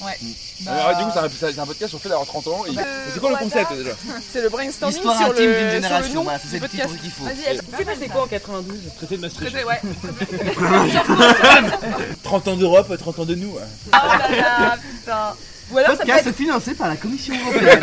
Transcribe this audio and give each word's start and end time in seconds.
Ouais. 0.00 0.16
Bah... 0.60 0.72
Alors, 0.72 0.98
du 0.98 1.04
coup, 1.04 1.10
c'est 1.12 1.18
un, 1.58 1.62
un, 1.62 1.66
podcast 1.66 1.88
sur 1.88 1.98
le 1.98 2.02
fait 2.02 2.08
d'avoir 2.08 2.26
30 2.26 2.46
ans. 2.48 2.64
Et... 2.66 2.72
Bah, 2.72 2.82
c'est 3.12 3.20
quoi 3.20 3.30
le 3.30 3.36
concept 3.36 3.72
déjà? 3.72 3.90
C'est 4.32 4.42
le 4.42 4.48
brainstorming 4.48 4.96
Histoire 4.96 5.16
sur 5.16 5.26
intime 5.30 5.46
le, 5.46 5.60
d'une 5.60 5.70
génération. 5.70 6.02
sur 6.02 6.08
le 6.08 6.14
nom 6.14 6.22
voilà, 6.22 6.38
c'est 6.38 6.48
cette 6.48 6.62
petite 6.62 7.00
qu'il 7.00 7.10
faut. 7.10 7.24
Vas-y, 7.24 7.60
tu 7.78 7.84
passé 7.84 8.08
quoi 8.08 8.22
en 8.22 8.26
92 8.26 8.80
Traité 8.96 9.16
de 9.16 9.20
Maastricht. 9.22 9.52
Traité, 9.52 9.66
ouais. 9.66 9.80
30 12.22 12.48
ans 12.48 12.56
d'Europe, 12.56 12.96
30 12.96 13.18
ans 13.18 13.24
de 13.24 13.34
nous. 13.34 13.54
Oh 13.56 13.60
là 13.92 14.30
là, 14.30 14.76
putain. 14.76 15.34
Ou 15.70 15.78
alors 15.78 15.90
Podcast 15.90 16.18
ça 16.18 16.22
peut 16.22 16.30
être... 16.30 16.36
financé 16.36 16.74
par 16.74 16.88
la 16.88 16.96
Commission 16.96 17.34
européenne. 17.46 17.80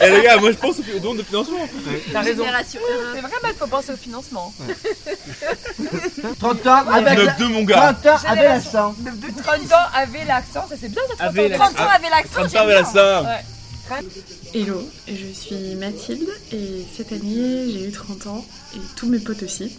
Eh 0.00 0.10
les 0.10 0.22
gars, 0.22 0.36
moi 0.36 0.52
je 0.52 0.56
pense 0.56 0.76
au 0.78 0.98
don 0.98 1.14
de 1.14 1.22
financement. 1.22 1.68
T'as 2.12 2.20
raison. 2.20 2.44
C'est 2.70 2.78
vrai, 3.20 3.30
il 3.48 3.54
faut 3.58 3.66
penser 3.66 3.92
au 3.92 3.96
financement. 3.96 4.52
30 6.38 6.66
ans 6.66 6.88
avec 6.88 7.18
la... 7.18 7.32
de 7.32 7.44
mon 7.46 7.62
gars. 7.62 7.94
30 8.02 8.06
ans 8.06 8.18
avec 8.26 8.44
l'accent. 8.44 8.94
30 9.42 9.72
ans 9.72 9.88
avec 9.94 10.26
l'accent, 10.26 10.68
ça 10.68 10.74
c'est 10.80 10.90
bien 10.90 11.02
ça. 11.08 11.32
30 11.32 11.80
ans 11.80 11.88
avec 11.94 12.10
l'accent. 12.10 12.42
30 12.42 12.56
ans 12.56 12.60
avec 12.60 12.76
l'accent. 12.76 13.26
Hello, 14.54 14.88
je 15.08 15.32
suis 15.34 15.74
Mathilde 15.74 16.28
et 16.52 16.86
cette 16.96 17.12
année 17.12 17.66
j'ai 17.70 17.88
eu 17.88 17.92
30 17.92 18.26
ans 18.26 18.44
et 18.74 18.80
tous 18.96 19.06
mes 19.06 19.18
potes 19.18 19.42
aussi. 19.42 19.76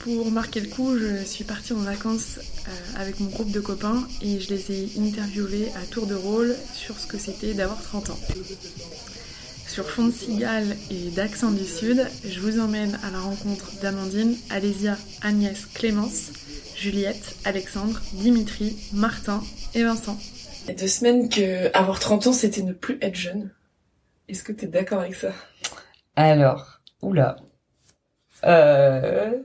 Pour 0.00 0.30
marquer 0.30 0.60
le 0.60 0.68
coup, 0.68 0.96
je 0.96 1.24
suis 1.24 1.44
partie 1.44 1.72
en 1.72 1.78
vacances 1.78 2.38
euh, 2.38 3.00
avec 3.00 3.18
mon 3.18 3.28
groupe 3.28 3.50
de 3.50 3.60
copains 3.60 4.06
et 4.22 4.38
je 4.38 4.50
les 4.50 4.70
ai 4.72 4.88
interviewés 5.00 5.68
à 5.74 5.84
tour 5.86 6.06
de 6.06 6.14
rôle 6.14 6.54
sur 6.72 6.98
ce 6.98 7.06
que 7.06 7.18
c'était 7.18 7.52
d'avoir 7.52 7.82
30 7.82 8.10
ans. 8.10 8.18
Sur 9.66 9.90
fond 9.90 10.06
de 10.06 10.12
cigale 10.12 10.76
et 10.90 11.10
d'accent 11.10 11.50
du 11.50 11.64
sud, 11.64 12.06
je 12.24 12.40
vous 12.40 12.60
emmène 12.60 12.98
à 13.02 13.10
la 13.10 13.18
rencontre 13.18 13.72
d'Amandine, 13.80 14.36
Alésia, 14.50 14.96
Agnès, 15.22 15.66
Clémence, 15.74 16.30
Juliette, 16.76 17.36
Alexandre, 17.44 18.00
Dimitri, 18.12 18.76
Martin 18.92 19.42
et 19.74 19.82
Vincent. 19.82 20.18
Il 20.64 20.68
y 20.68 20.70
a 20.70 20.74
deux 20.74 20.88
semaines 20.88 21.28
que 21.28 21.76
avoir 21.76 21.98
30 21.98 22.28
ans 22.28 22.32
c'était 22.32 22.62
ne 22.62 22.72
plus 22.72 22.98
être 23.02 23.16
jeune. 23.16 23.50
Est-ce 24.28 24.44
que 24.44 24.52
tu 24.52 24.66
es 24.66 24.68
d'accord 24.68 25.00
avec 25.00 25.16
ça? 25.16 25.32
Alors, 26.14 26.80
oula. 27.02 27.36
Euh 28.44 29.42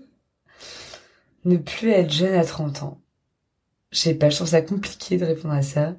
ne 1.46 1.58
plus 1.58 1.92
être 1.92 2.12
jeune 2.12 2.36
à 2.36 2.46
30 2.46 2.84
ans. 2.84 3.02
Je 3.92 4.00
sais 4.00 4.16
pas, 4.16 4.30
je 4.30 4.38
trouve 4.38 4.48
ça 4.48 4.62
compliqué 4.62 5.18
de 5.18 5.26
répondre 5.26 5.54
à 5.54 5.62
ça. 5.62 5.96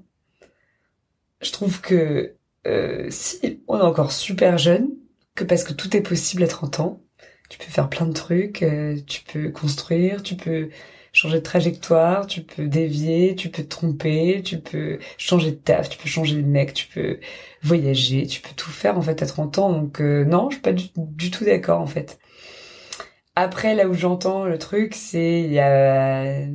Je 1.41 1.53
trouve 1.53 1.81
que 1.81 2.37
euh, 2.67 3.07
si 3.11 3.63
on 3.69 3.79
est 3.79 3.83
encore 3.83 4.13
super 4.13 4.59
jeune, 4.59 4.89
que 5.35 5.45
parce 5.45 5.65
que 5.65 5.73
tout 5.73 5.97
est 5.97 6.01
possible 6.01 6.43
à 6.43 6.49
30 6.49 6.81
ans, 6.81 7.03
tu 7.49 7.59
peux 7.59 7.65
faire 7.65 7.89
plein 7.89 8.07
de 8.07 8.13
trucs, 8.13 8.63
euh, 8.63 8.97
tu 9.07 9.23
peux 9.23 9.51
construire, 9.51 10.23
tu 10.23 10.37
peux 10.37 10.71
changer 11.13 11.37
de 11.39 11.43
trajectoire, 11.43 12.27
tu 12.27 12.43
peux 12.43 12.67
dévier, 12.67 13.37
tu 13.37 13.49
peux 13.51 13.63
te 13.63 13.69
tromper, 13.69 14.43
tu 14.43 14.59
peux 14.59 14.99
changer 15.19 15.53
de 15.53 15.57
taf, 15.57 15.89
tu 15.89 15.99
peux 15.99 16.09
changer 16.09 16.37
de 16.37 16.43
mec, 16.47 16.75
tu 16.75 16.89
peux 16.89 17.21
voyager, 17.63 18.27
tu 18.27 18.41
peux 18.41 18.55
tout 18.57 18.71
faire 18.71 18.99
en 18.99 19.03
fait 19.03 19.23
à 19.23 19.27
30 19.27 19.59
ans. 19.59 19.73
Donc 19.73 20.01
euh, 20.01 20.25
non, 20.25 20.51
je 20.51 20.57
suis 20.57 20.63
pas 20.63 20.73
du 20.73 21.31
tout 21.31 21.45
d'accord 21.45 21.81
en 21.81 21.87
fait. 21.87 22.19
Après, 23.37 23.75
là 23.75 23.89
où 23.89 23.95
j'entends 23.95 24.45
le 24.45 24.59
truc, 24.59 24.95
c'est 24.95 25.43
il 25.43 25.53
y 25.53 25.59
a 25.59 26.47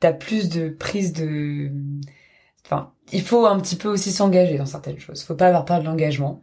t'as 0.00 0.12
plus 0.12 0.48
de 0.48 0.68
prise 0.68 1.12
de 1.12 1.70
enfin 2.64 2.92
il 3.12 3.22
faut 3.22 3.46
un 3.46 3.60
petit 3.60 3.76
peu 3.76 3.88
aussi 3.88 4.12
s'engager 4.12 4.58
dans 4.58 4.66
certaines 4.66 4.98
choses. 4.98 5.22
Faut 5.22 5.34
pas 5.36 5.48
avoir 5.48 5.64
peur 5.64 5.80
de 5.80 5.84
l'engagement 5.84 6.42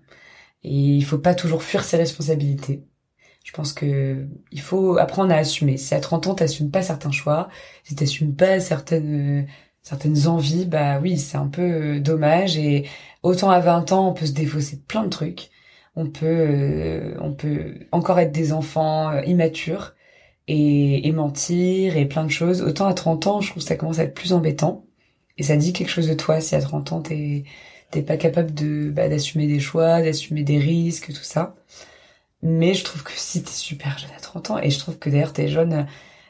et 0.64 0.72
il 0.72 1.04
faut 1.06 1.20
pas 1.20 1.36
toujours 1.36 1.64
fuir 1.64 1.84
ses 1.84 1.98
responsabilités. 1.98 2.86
Je 3.46 3.52
pense 3.54 3.74
que 3.74 4.28
il 4.52 4.62
faut 4.62 4.98
apprendre 4.98 5.34
à 5.34 5.38
assumer. 5.38 5.78
Si 5.78 5.96
à 5.96 6.00
30 6.02 6.28
ans 6.28 6.36
t'assumes 6.36 6.72
pas 6.72 6.84
certains 6.84 7.12
choix 7.12 7.50
si 7.84 7.96
t'assumes 7.96 8.36
pas 8.36 8.60
certaines 8.60 9.48
certaines 9.82 10.28
envies 10.28 10.66
bah 10.66 11.00
oui 11.02 11.18
c'est 11.18 11.38
un 11.38 11.48
peu 11.48 12.00
dommage 12.00 12.58
et 12.58 12.88
autant 13.24 13.50
à 13.50 13.60
20 13.60 13.92
ans 13.94 14.10
on 14.10 14.14
peut 14.14 14.26
se 14.28 14.34
défausser 14.34 14.82
plein 14.88 15.04
de 15.04 15.10
trucs 15.10 15.50
on 16.00 16.10
peut, 16.10 16.26
euh, 16.26 17.14
on 17.20 17.34
peut 17.34 17.76
encore 17.92 18.20
être 18.20 18.32
des 18.32 18.54
enfants 18.54 19.12
euh, 19.12 19.22
immatures 19.24 19.96
et, 20.48 21.12
mentir 21.12 21.98
et 21.98 22.06
plein 22.08 22.24
de 22.24 22.32
choses. 22.32 22.62
Autant 22.62 22.88
à 22.88 22.94
30 22.94 23.28
ans, 23.28 23.42
je 23.42 23.52
trouve 23.52 23.62
que 23.62 23.68
ça 23.68 23.76
commence 23.76 24.00
à 24.00 24.04
être 24.04 24.16
plus 24.16 24.34
embêtant. 24.34 24.86
Et 25.38 25.44
ça 25.44 25.58
dit 25.58 25.74
quelque 25.74 25.90
chose 25.90 26.08
de 26.08 26.14
toi 26.14 26.42
si 26.42 26.56
à 26.56 26.62
30 26.62 26.94
ans 26.94 27.02
t'es 27.02 27.44
t'es 27.92 28.04
pas 28.04 28.18
capable 28.18 28.54
de 28.54 28.90
bah, 28.92 29.10
d'assumer 29.10 29.48
des 29.48 29.60
choix, 29.60 30.02
d'assumer 30.02 30.44
des 30.44 30.60
risques, 30.60 31.08
tout 31.08 31.24
ça. 31.24 31.56
Mais 32.44 32.74
je 32.74 32.84
trouve 32.86 33.04
que 33.04 33.12
si 33.16 33.44
t'es 33.44 33.52
super 33.52 33.98
jeune 34.00 34.12
à 34.18 34.22
30 34.22 34.52
ans, 34.52 34.60
et 34.60 34.70
je 34.70 34.80
trouve 34.80 34.98
que 35.00 35.10
d'ailleurs 35.10 35.34
t'es 35.34 35.48
jeune, 35.50 35.88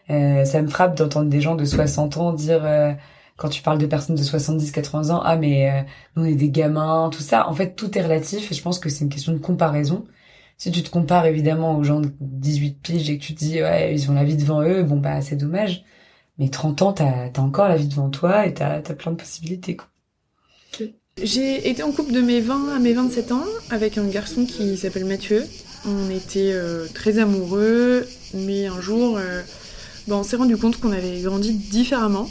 euh, 0.10 0.46
ça 0.46 0.62
me 0.62 0.68
frappe 0.70 0.96
d'entendre 0.98 1.30
des 1.30 1.42
gens 1.42 1.56
de 1.56 1.66
60 1.66 2.18
ans 2.18 2.34
dire 2.34 2.62
quand 3.40 3.50
tu 3.50 3.62
parles 3.62 3.78
de 3.80 3.86
personnes 3.86 4.18
de 4.18 4.22
70-80 4.22 5.12
ans, 5.12 5.22
ah 5.24 5.38
mais 5.38 5.72
euh, 5.72 5.82
nous 6.16 6.24
on 6.24 6.26
est 6.26 6.36
des 6.36 6.50
gamins, 6.50 7.10
tout 7.12 7.22
ça. 7.22 7.48
En 7.50 7.54
fait, 7.54 7.74
tout 7.74 7.98
est 7.98 8.02
relatif 8.02 8.52
et 8.52 8.56
je 8.56 8.62
pense 8.62 8.80
que 8.80 8.90
c'est 8.90 9.06
une 9.06 9.10
question 9.10 9.32
de 9.32 9.38
comparaison. 9.38 10.06
Si 10.58 10.72
tu 10.72 10.84
te 10.84 10.90
compares 10.90 11.26
évidemment 11.26 11.78
aux 11.78 11.84
gens 11.84 12.02
de 12.02 12.12
18 12.20 12.82
piges 12.82 13.10
et 13.10 13.18
que 13.18 13.24
tu 13.24 13.34
te 13.34 13.40
dis 13.40 13.62
ouais 13.64 13.94
ils 13.96 14.12
ont 14.12 14.14
la 14.14 14.26
vie 14.26 14.36
devant 14.36 14.62
eux, 14.62 14.84
bon 14.84 14.98
bah 14.98 15.22
c'est 15.22 15.38
dommage. 15.38 15.86
Mais 16.38 16.50
30 16.50 16.82
ans, 16.82 16.94
t'as 16.94 17.30
as 17.34 17.40
encore 17.40 17.70
la 17.70 17.78
vie 17.78 17.88
devant 17.88 18.10
toi 18.10 18.46
et 18.46 18.54
t'as 18.54 18.78
as 18.78 18.94
plein 18.94 19.12
de 19.12 19.18
possibilités. 19.18 19.78
Quoi. 19.78 19.88
J'ai 21.22 21.70
été 21.70 21.82
en 21.84 21.92
couple 21.92 22.12
de 22.12 22.22
mes 22.22 22.42
20 22.42 22.76
à 22.76 22.80
mes 22.80 22.94
27 22.94 23.32
ans 23.32 23.44
avec 23.70 23.98
un 23.98 24.08
garçon 24.08 24.46
qui 24.46 24.76
s'appelle 24.78 25.06
Mathieu. 25.06 25.46
On 25.86 26.10
était 26.10 26.52
euh, 26.52 26.88
très 26.94 27.20
amoureux, 27.20 28.06
mais 28.34 28.68
un 28.68 28.82
jour, 28.82 29.18
euh, 29.18 29.42
ben, 30.08 30.16
on 30.18 30.24
s'est 30.24 30.36
rendu 30.36 30.58
compte 30.58 30.78
qu'on 30.78 30.92
avait 30.92 31.22
grandi 31.22 31.54
différemment 31.54 32.28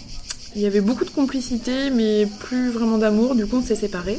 il 0.58 0.62
y 0.62 0.66
avait 0.66 0.80
beaucoup 0.80 1.04
de 1.04 1.10
complicité, 1.10 1.88
mais 1.90 2.26
plus 2.40 2.70
vraiment 2.70 2.98
d'amour. 2.98 3.36
Du 3.36 3.46
coup, 3.46 3.58
on 3.58 3.62
s'est 3.62 3.76
séparés. 3.76 4.18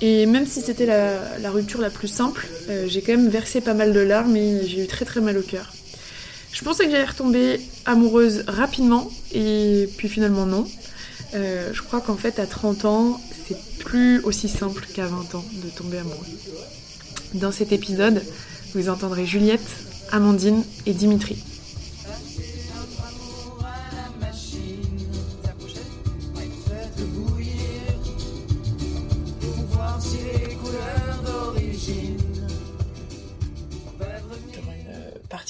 Et 0.00 0.24
même 0.24 0.46
si 0.46 0.62
c'était 0.62 0.86
la, 0.86 1.50
rupture 1.50 1.82
la 1.82 1.90
plus 1.90 2.08
simple, 2.08 2.46
euh, 2.70 2.86
j'ai 2.88 3.02
quand 3.02 3.12
même 3.12 3.28
versé 3.28 3.60
pas 3.60 3.74
mal 3.74 3.92
de 3.92 4.00
larmes 4.00 4.34
et 4.34 4.66
j'ai 4.66 4.84
eu 4.84 4.86
très 4.86 5.04
très 5.04 5.20
mal 5.20 5.36
au 5.36 5.42
cœur. 5.42 5.74
Je 6.52 6.64
pensais 6.64 6.86
que 6.86 6.90
j'allais 6.90 7.04
retomber 7.04 7.60
amoureuse 7.84 8.44
rapidement, 8.48 9.10
et 9.34 9.90
puis 9.98 10.08
finalement 10.08 10.46
non. 10.46 10.66
Euh, 11.34 11.70
je 11.74 11.82
crois 11.82 12.00
qu'en 12.00 12.16
fait, 12.16 12.38
à 12.38 12.46
30 12.46 12.86
ans, 12.86 13.20
c'est 13.46 13.58
plus 13.80 14.20
aussi 14.20 14.48
simple 14.48 14.86
qu'à 14.94 15.06
20 15.06 15.34
ans 15.34 15.44
de 15.52 15.68
tomber 15.68 15.98
amoureux. 15.98 16.26
Dans 17.34 17.52
cet 17.52 17.72
épisode, 17.72 18.22
vous 18.74 18.88
entendrez 18.88 19.26
Juliette, 19.26 19.68
Amandine 20.12 20.62
et 20.86 20.94
Dimitri. 20.94 21.36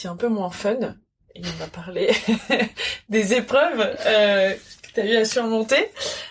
Un 0.05 0.17
peu 0.17 0.29
moins 0.29 0.51
fun. 0.51 0.97
Et 1.34 1.43
on 1.45 1.59
va 1.59 1.67
parler 1.67 2.11
des 3.09 3.34
épreuves 3.34 3.97
euh, 4.07 4.55
que 4.83 4.93
tu 4.95 5.01
as 5.01 5.07
eu 5.07 5.17
à 5.17 5.25
surmonter. 5.25 5.91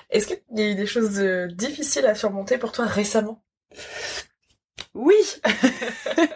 Est-ce 0.09 0.27
qu'il 0.27 0.39
y 0.55 0.61
a 0.61 0.71
eu 0.71 0.75
des 0.75 0.87
choses 0.87 1.19
euh, 1.19 1.47
difficiles 1.47 2.05
à 2.05 2.15
surmonter 2.15 2.57
pour 2.57 2.71
toi 2.71 2.85
récemment? 2.85 3.43
Oui 4.93 5.15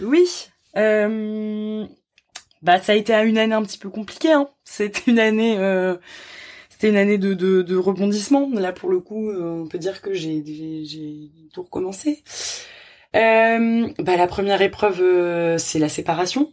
Oui 0.00 0.48
euh, 0.76 1.86
Bah 2.62 2.80
ça 2.80 2.92
a 2.92 2.94
été 2.94 3.14
une 3.14 3.38
année 3.38 3.54
un 3.54 3.62
petit 3.62 3.78
peu 3.78 3.90
compliquée. 3.90 4.32
Hein. 4.32 4.48
C'était 4.64 5.10
une 5.10 5.18
année... 5.18 5.58
C'était 6.68 6.90
une 6.90 6.96
année 6.96 7.16
de, 7.16 7.32
de, 7.32 7.62
de, 7.62 7.74
rebondissement. 7.74 8.50
Là, 8.52 8.70
pour 8.70 8.90
le 8.90 9.00
coup, 9.00 9.32
on 9.32 9.66
peut 9.66 9.78
dire 9.78 10.02
que 10.02 10.12
j'ai 10.12 10.44
tout 11.54 11.62
recommencé. 11.62 12.22
Euh, 13.16 13.88
bah, 13.98 14.16
la 14.16 14.26
première 14.26 14.60
épreuve, 14.62 15.00
euh, 15.00 15.58
c'est 15.58 15.78
la 15.78 15.88
séparation. 15.88 16.52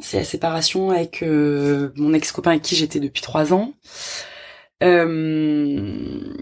C'est 0.00 0.18
la 0.18 0.24
séparation 0.24 0.90
avec 0.90 1.22
euh, 1.22 1.90
mon 1.96 2.12
ex-copain 2.12 2.50
avec 2.52 2.62
qui 2.62 2.74
j'étais 2.74 2.98
depuis 2.98 3.22
trois 3.22 3.52
ans. 3.52 3.72
Euh, 4.82 6.34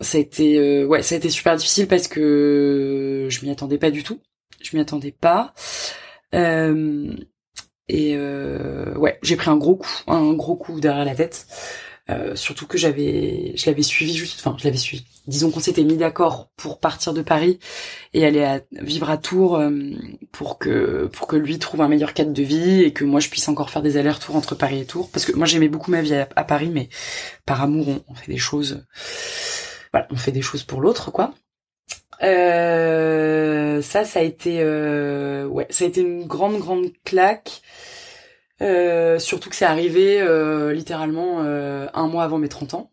ça 0.00 0.18
a 0.18 0.20
été, 0.20 0.84
ouais, 0.84 1.02
ça 1.02 1.16
a 1.16 1.18
été 1.18 1.28
super 1.28 1.56
difficile 1.56 1.88
parce 1.88 2.06
que 2.06 3.26
je 3.28 3.44
m'y 3.44 3.50
attendais 3.50 3.78
pas 3.78 3.90
du 3.90 4.04
tout. 4.04 4.20
Je 4.62 4.76
m'y 4.76 4.80
attendais 4.80 5.10
pas. 5.12 5.54
et 6.32 8.16
ouais, 8.16 9.18
j'ai 9.22 9.36
pris 9.36 9.50
un 9.50 9.56
gros 9.56 9.76
coup, 9.76 10.02
un 10.06 10.32
gros 10.34 10.56
coup 10.56 10.80
derrière 10.80 11.04
la 11.04 11.16
tête. 11.16 11.46
Euh, 12.10 12.34
surtout 12.34 12.66
que 12.66 12.78
j'avais, 12.78 13.52
je 13.54 13.66
l'avais 13.66 13.82
suivi 13.82 14.14
juste, 14.14 14.40
enfin, 14.40 14.56
je 14.58 14.64
l'avais 14.64 14.78
suivi. 14.78 15.04
Disons 15.26 15.50
qu'on 15.50 15.60
s'était 15.60 15.84
mis 15.84 15.98
d'accord 15.98 16.48
pour 16.56 16.80
partir 16.80 17.12
de 17.12 17.20
Paris 17.20 17.58
et 18.14 18.24
aller 18.24 18.42
à, 18.42 18.62
vivre 18.72 19.10
à 19.10 19.18
Tours 19.18 19.56
euh, 19.56 19.90
pour 20.32 20.58
que 20.58 21.10
pour 21.12 21.26
que 21.26 21.36
lui 21.36 21.58
trouve 21.58 21.82
un 21.82 21.88
meilleur 21.88 22.14
cadre 22.14 22.32
de 22.32 22.42
vie 22.42 22.82
et 22.82 22.94
que 22.94 23.04
moi 23.04 23.20
je 23.20 23.28
puisse 23.28 23.46
encore 23.48 23.68
faire 23.68 23.82
des 23.82 23.98
allers-retours 23.98 24.36
entre 24.36 24.54
Paris 24.54 24.80
et 24.80 24.86
Tours. 24.86 25.10
Parce 25.10 25.26
que 25.26 25.32
moi 25.32 25.44
j'aimais 25.44 25.68
beaucoup 25.68 25.90
ma 25.90 26.00
vie 26.00 26.14
à, 26.14 26.44
Paris, 26.44 26.70
mais 26.72 26.88
par 27.44 27.62
amour 27.62 27.88
on, 28.08 28.14
fait 28.14 28.32
des 28.32 28.38
choses, 28.38 28.86
voilà, 29.92 30.08
on 30.10 30.16
fait 30.16 30.32
des 30.32 30.42
choses 30.42 30.62
pour 30.62 30.80
l'autre, 30.80 31.10
quoi. 31.10 31.34
Euh, 32.22 33.82
ça, 33.82 34.04
ça 34.06 34.20
a 34.20 34.22
été, 34.22 34.64
ouais, 34.64 35.66
ça 35.68 35.84
a 35.84 35.88
été 35.88 36.00
une 36.00 36.26
grande 36.26 36.58
grande 36.58 36.86
claque. 37.04 37.60
Euh, 38.60 39.18
surtout 39.18 39.50
que 39.50 39.56
c'est 39.56 39.64
arrivé 39.64 40.20
euh, 40.20 40.72
littéralement 40.72 41.42
euh, 41.44 41.86
un 41.94 42.08
mois 42.08 42.24
avant 42.24 42.38
mes 42.38 42.48
30 42.48 42.74
ans. 42.74 42.92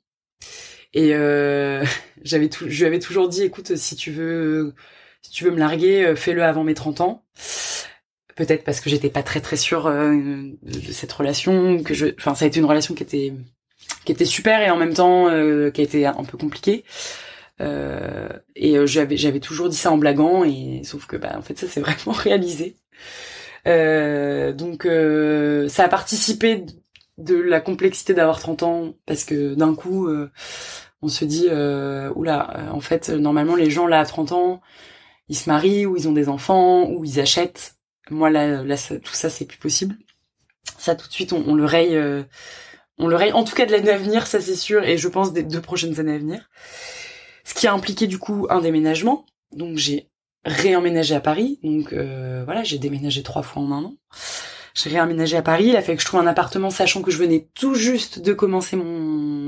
Et 0.93 1.13
euh, 1.13 1.83
j'avais 2.23 2.49
tout, 2.49 2.65
je 2.67 2.79
lui 2.79 2.85
avais 2.85 2.99
toujours 2.99 3.29
dit, 3.29 3.43
écoute, 3.43 3.75
si 3.75 3.95
tu 3.95 4.11
veux, 4.11 4.73
si 5.21 5.31
tu 5.31 5.43
veux 5.43 5.51
me 5.51 5.59
larguer, 5.59 6.13
fais-le 6.15 6.43
avant 6.43 6.63
mes 6.63 6.73
30 6.75 7.01
ans. 7.01 7.25
Peut-être 8.35 8.65
parce 8.65 8.81
que 8.81 8.89
j'étais 8.89 9.09
pas 9.09 9.23
très 9.23 9.39
très 9.39 9.55
sûre 9.55 9.89
de 9.89 10.91
cette 10.91 11.11
relation, 11.13 11.81
que 11.81 11.93
je, 11.93 12.07
enfin 12.17 12.35
ça 12.35 12.43
a 12.43 12.47
été 12.49 12.59
une 12.59 12.65
relation 12.65 12.93
qui 12.93 13.03
était 13.03 13.33
qui 14.03 14.11
était 14.11 14.25
super 14.25 14.61
et 14.61 14.69
en 14.69 14.75
même 14.75 14.93
temps 14.93 15.27
qui 15.71 15.81
a 15.81 15.83
été 15.83 16.05
un 16.05 16.23
peu 16.25 16.37
compliquée. 16.37 16.83
Euh, 17.61 18.27
et 18.55 18.75
j'avais 18.85 19.15
j'avais 19.15 19.39
toujours 19.39 19.69
dit 19.69 19.77
ça 19.77 19.91
en 19.91 19.97
blaguant 19.97 20.43
et 20.43 20.81
sauf 20.83 21.05
que 21.05 21.15
bah 21.15 21.35
en 21.37 21.41
fait 21.41 21.57
ça 21.57 21.67
s'est 21.67 21.79
vraiment 21.81 22.11
réalisé. 22.11 22.75
Euh, 23.67 24.53
donc 24.53 24.85
euh, 24.85 25.67
ça 25.69 25.85
a 25.85 25.87
participé 25.87 26.65
de 27.17 27.35
la 27.35 27.61
complexité 27.61 28.13
d'avoir 28.13 28.39
30 28.39 28.63
ans 28.63 28.93
parce 29.05 29.23
que 29.23 29.55
d'un 29.55 29.73
coup 29.73 30.07
euh, 30.07 30.29
on 31.01 31.07
se 31.07 31.25
dit 31.25 31.47
euh, 31.49 32.11
oula 32.15 32.69
en 32.71 32.81
fait 32.81 33.09
normalement 33.09 33.55
les 33.55 33.71
gens 33.71 33.87
là 33.87 33.99
à 33.99 34.05
30 34.05 34.31
ans 34.33 34.61
ils 35.29 35.35
se 35.35 35.49
marient 35.49 35.85
ou 35.85 35.97
ils 35.97 36.07
ont 36.07 36.13
des 36.13 36.29
enfants 36.29 36.89
ou 36.89 37.03
ils 37.05 37.19
achètent. 37.19 37.75
Moi 38.11 38.29
là 38.29 38.63
là 38.63 38.75
tout 38.77 39.13
ça 39.13 39.29
c'est 39.29 39.45
plus 39.45 39.57
possible. 39.57 39.95
Ça 40.77 40.95
tout 40.95 41.07
de 41.07 41.13
suite 41.13 41.33
on, 41.33 41.55
le 41.55 41.65
raye 41.65 41.97
on 42.99 43.07
le 43.07 43.15
raye 43.15 43.31
en 43.31 43.43
tout 43.43 43.55
cas 43.55 43.65
de 43.65 43.71
l'année 43.71 43.89
à 43.89 43.97
venir 43.97 44.27
ça 44.27 44.39
c'est 44.39 44.55
sûr 44.55 44.83
et 44.83 44.97
je 44.97 45.07
pense 45.07 45.33
des 45.33 45.43
deux 45.43 45.61
prochaines 45.61 45.99
années 45.99 46.15
à 46.15 46.19
venir. 46.19 46.49
Ce 47.43 47.55
qui 47.55 47.65
a 47.67 47.73
impliqué 47.73 48.07
du 48.07 48.19
coup 48.19 48.45
un 48.49 48.61
déménagement. 48.61 49.25
Donc 49.51 49.77
j'ai 49.77 50.09
réemménagé 50.45 51.15
à 51.15 51.19
Paris. 51.19 51.59
Donc 51.63 51.93
euh, 51.93 52.43
voilà 52.45 52.63
j'ai 52.63 52.77
déménagé 52.77 53.23
trois 53.23 53.43
fois 53.43 53.61
en 53.61 53.71
un 53.71 53.83
an. 53.83 53.95
J'ai 54.75 54.89
réemménagé 54.89 55.37
à 55.37 55.41
Paris. 55.41 55.67
Il 55.67 55.75
a 55.75 55.81
fallu 55.81 55.97
que 55.97 56.01
je 56.01 56.07
trouve 56.07 56.19
un 56.19 56.27
appartement 56.27 56.69
sachant 56.69 57.01
que 57.01 57.11
je 57.11 57.17
venais 57.17 57.47
tout 57.53 57.75
juste 57.75 58.19
de 58.19 58.33
commencer 58.33 58.75
mon 58.75 58.83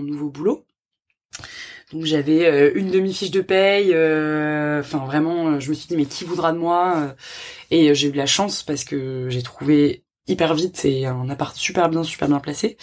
nouveau 0.03 0.29
boulot. 0.29 0.65
Donc 1.93 2.03
j'avais 2.03 2.45
euh, 2.45 2.71
une 2.75 2.91
demi-fiche 2.91 3.31
de 3.31 3.39
paye, 3.39 3.93
euh, 3.93 4.81
enfin 4.81 5.05
vraiment, 5.05 5.59
je 5.59 5.69
me 5.69 5.73
suis 5.73 5.87
dit 5.87 5.95
mais 5.95 6.05
qui 6.05 6.25
voudra 6.25 6.51
de 6.51 6.57
moi 6.57 7.15
Et 7.71 7.95
j'ai 7.95 8.09
eu 8.09 8.11
de 8.11 8.17
la 8.17 8.25
chance 8.25 8.63
parce 8.63 8.83
que 8.83 9.27
j'ai 9.29 9.41
trouvé 9.41 10.03
hyper 10.27 10.53
vite 10.53 10.83
et 10.83 11.05
un 11.05 11.29
appart 11.29 11.55
super 11.55 11.89
bien, 11.89 12.03
super 12.03 12.27
bien 12.27 12.39
placé. 12.39 12.77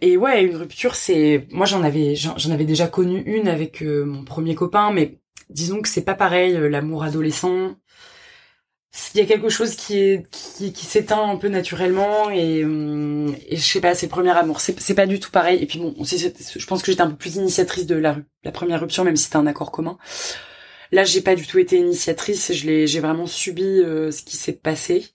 Et 0.00 0.16
ouais, 0.16 0.44
une 0.44 0.56
rupture, 0.56 0.94
c'est 0.94 1.46
moi 1.50 1.66
j'en 1.66 1.82
avais 1.82 2.14
j'en 2.16 2.50
avais 2.50 2.64
déjà 2.64 2.86
connu 2.88 3.22
une 3.26 3.48
avec 3.48 3.82
euh, 3.82 4.04
mon 4.04 4.24
premier 4.24 4.54
copain, 4.54 4.92
mais 4.92 5.18
disons 5.50 5.82
que 5.82 5.88
c'est 5.88 6.04
pas 6.04 6.14
pareil 6.14 6.54
euh, 6.54 6.68
l'amour 6.68 7.04
adolescent. 7.04 7.76
Il 9.14 9.18
y 9.20 9.22
a 9.22 9.26
quelque 9.26 9.48
chose 9.48 9.74
qui 9.74 9.98
est 9.98 10.26
qui, 10.30 10.74
s'éteint 10.86 11.30
un 11.30 11.36
peu 11.36 11.48
naturellement 11.48 12.30
et, 12.30 12.62
hum, 12.64 13.34
et 13.48 13.56
je 13.56 13.62
sais 13.62 13.80
pas, 13.80 13.94
c'est 13.94 14.06
le 14.06 14.10
premier 14.10 14.30
amour, 14.30 14.60
c'est 14.60 14.94
pas 14.94 15.06
du 15.06 15.18
tout 15.18 15.30
pareil. 15.30 15.62
Et 15.62 15.66
puis 15.66 15.78
bon, 15.78 15.94
je 16.04 16.66
pense 16.66 16.82
que 16.82 16.92
j'étais 16.92 17.02
un 17.02 17.10
peu 17.10 17.16
plus 17.16 17.36
initiatrice 17.36 17.86
de 17.86 17.94
la 17.96 18.16
première 18.52 18.80
rupture, 18.80 19.04
même 19.04 19.16
si 19.16 19.24
c'était 19.24 19.36
un 19.36 19.46
accord 19.46 19.70
commun. 19.72 19.96
Là, 20.92 21.04
j'ai 21.04 21.22
pas 21.22 21.34
du 21.34 21.46
tout 21.46 21.58
été 21.58 21.78
initiatrice, 21.78 22.52
je 22.52 22.66
l'ai 22.66 22.86
j'ai 22.86 23.00
vraiment 23.00 23.26
subi 23.26 23.64
euh, 23.64 24.10
ce 24.10 24.22
qui 24.22 24.36
s'est 24.36 24.52
passé. 24.52 25.06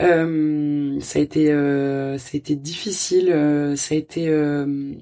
Euh, 0.00 1.00
ça 1.00 1.18
a 1.18 1.22
été 1.22 1.52
euh, 1.52 2.18
ça 2.18 2.30
a 2.34 2.36
été 2.36 2.54
difficile, 2.54 3.30
euh, 3.32 3.74
ça 3.74 3.94
a 3.94 3.98
été 3.98 4.28
euh, 4.28 4.94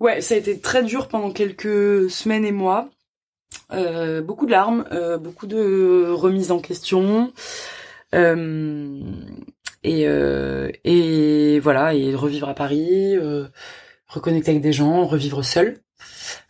ouais, 0.00 0.20
ça 0.22 0.34
a 0.34 0.38
été 0.38 0.58
très 0.58 0.82
dur 0.82 1.08
pendant 1.08 1.30
quelques 1.30 2.10
semaines 2.10 2.44
et 2.46 2.52
mois. 2.52 2.88
Euh, 3.72 4.22
beaucoup 4.22 4.46
de 4.46 4.50
larmes, 4.50 4.84
beaucoup 5.20 5.46
de 5.46 6.08
remises 6.10 6.50
en 6.50 6.60
question. 6.60 7.32
Et, 9.86 10.06
et 10.84 11.60
voilà, 11.60 11.94
et 11.94 12.14
revivre 12.14 12.48
à 12.48 12.54
Paris, 12.54 13.16
reconnecter 14.08 14.52
avec 14.52 14.62
des 14.62 14.72
gens, 14.72 15.04
revivre 15.06 15.44
seul. 15.44 15.80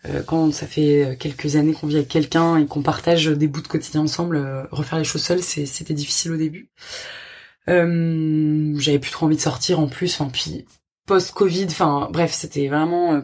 Euh, 0.07 0.23
quand 0.23 0.53
ça 0.53 0.67
fait 0.67 1.17
quelques 1.19 1.57
années 1.57 1.73
qu'on 1.73 1.87
vit 1.87 1.97
avec 1.97 2.09
quelqu'un 2.09 2.59
et 2.59 2.67
qu'on 2.67 2.83
partage 2.83 3.27
des 3.27 3.49
bouts 3.49 3.63
de 3.63 3.69
quotidien 3.69 4.03
ensemble, 4.03 4.37
euh, 4.37 4.65
refaire 4.71 4.99
les 4.99 5.05
choses 5.05 5.23
seul, 5.25 5.43
c'est- 5.43 5.67
c'était 5.67 5.95
difficile 5.95 6.33
au 6.33 6.37
début. 6.37 6.71
Euh, 7.69 8.75
J'avais 8.79 8.99
plus 8.99 9.11
trop 9.11 9.27
envie 9.27 9.37
de 9.37 9.41
sortir 9.41 9.81
en 9.81 9.87
plus, 9.89 10.15
enfin 10.21 10.31
puis 10.31 10.67
post-Covid, 11.07 11.67
enfin 11.67 12.09
bref, 12.11 12.33
c'était 12.33 12.69
vraiment, 12.69 13.15
euh, 13.15 13.21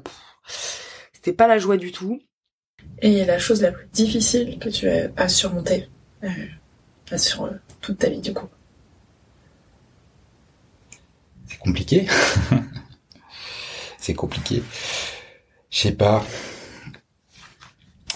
c'était 1.12 1.32
pas 1.32 1.46
la 1.46 1.58
joie 1.58 1.76
du 1.76 1.92
tout. 1.92 2.20
Et 3.02 3.24
la 3.24 3.38
chose 3.38 3.62
la 3.62 3.72
plus 3.72 3.86
difficile 3.92 4.58
que 4.58 4.68
tu 4.68 4.88
as 4.88 5.10
euh, 6.22 7.18
sur 7.18 7.44
euh, 7.44 7.50
toute 7.80 7.98
ta 7.98 8.08
vie, 8.08 8.20
du 8.20 8.32
coup? 8.32 8.46
C'est 11.46 11.58
compliqué. 11.58 12.06
c'est 13.98 14.14
compliqué. 14.14 14.62
Je 15.70 15.78
sais 15.78 15.92
pas. 15.92 16.24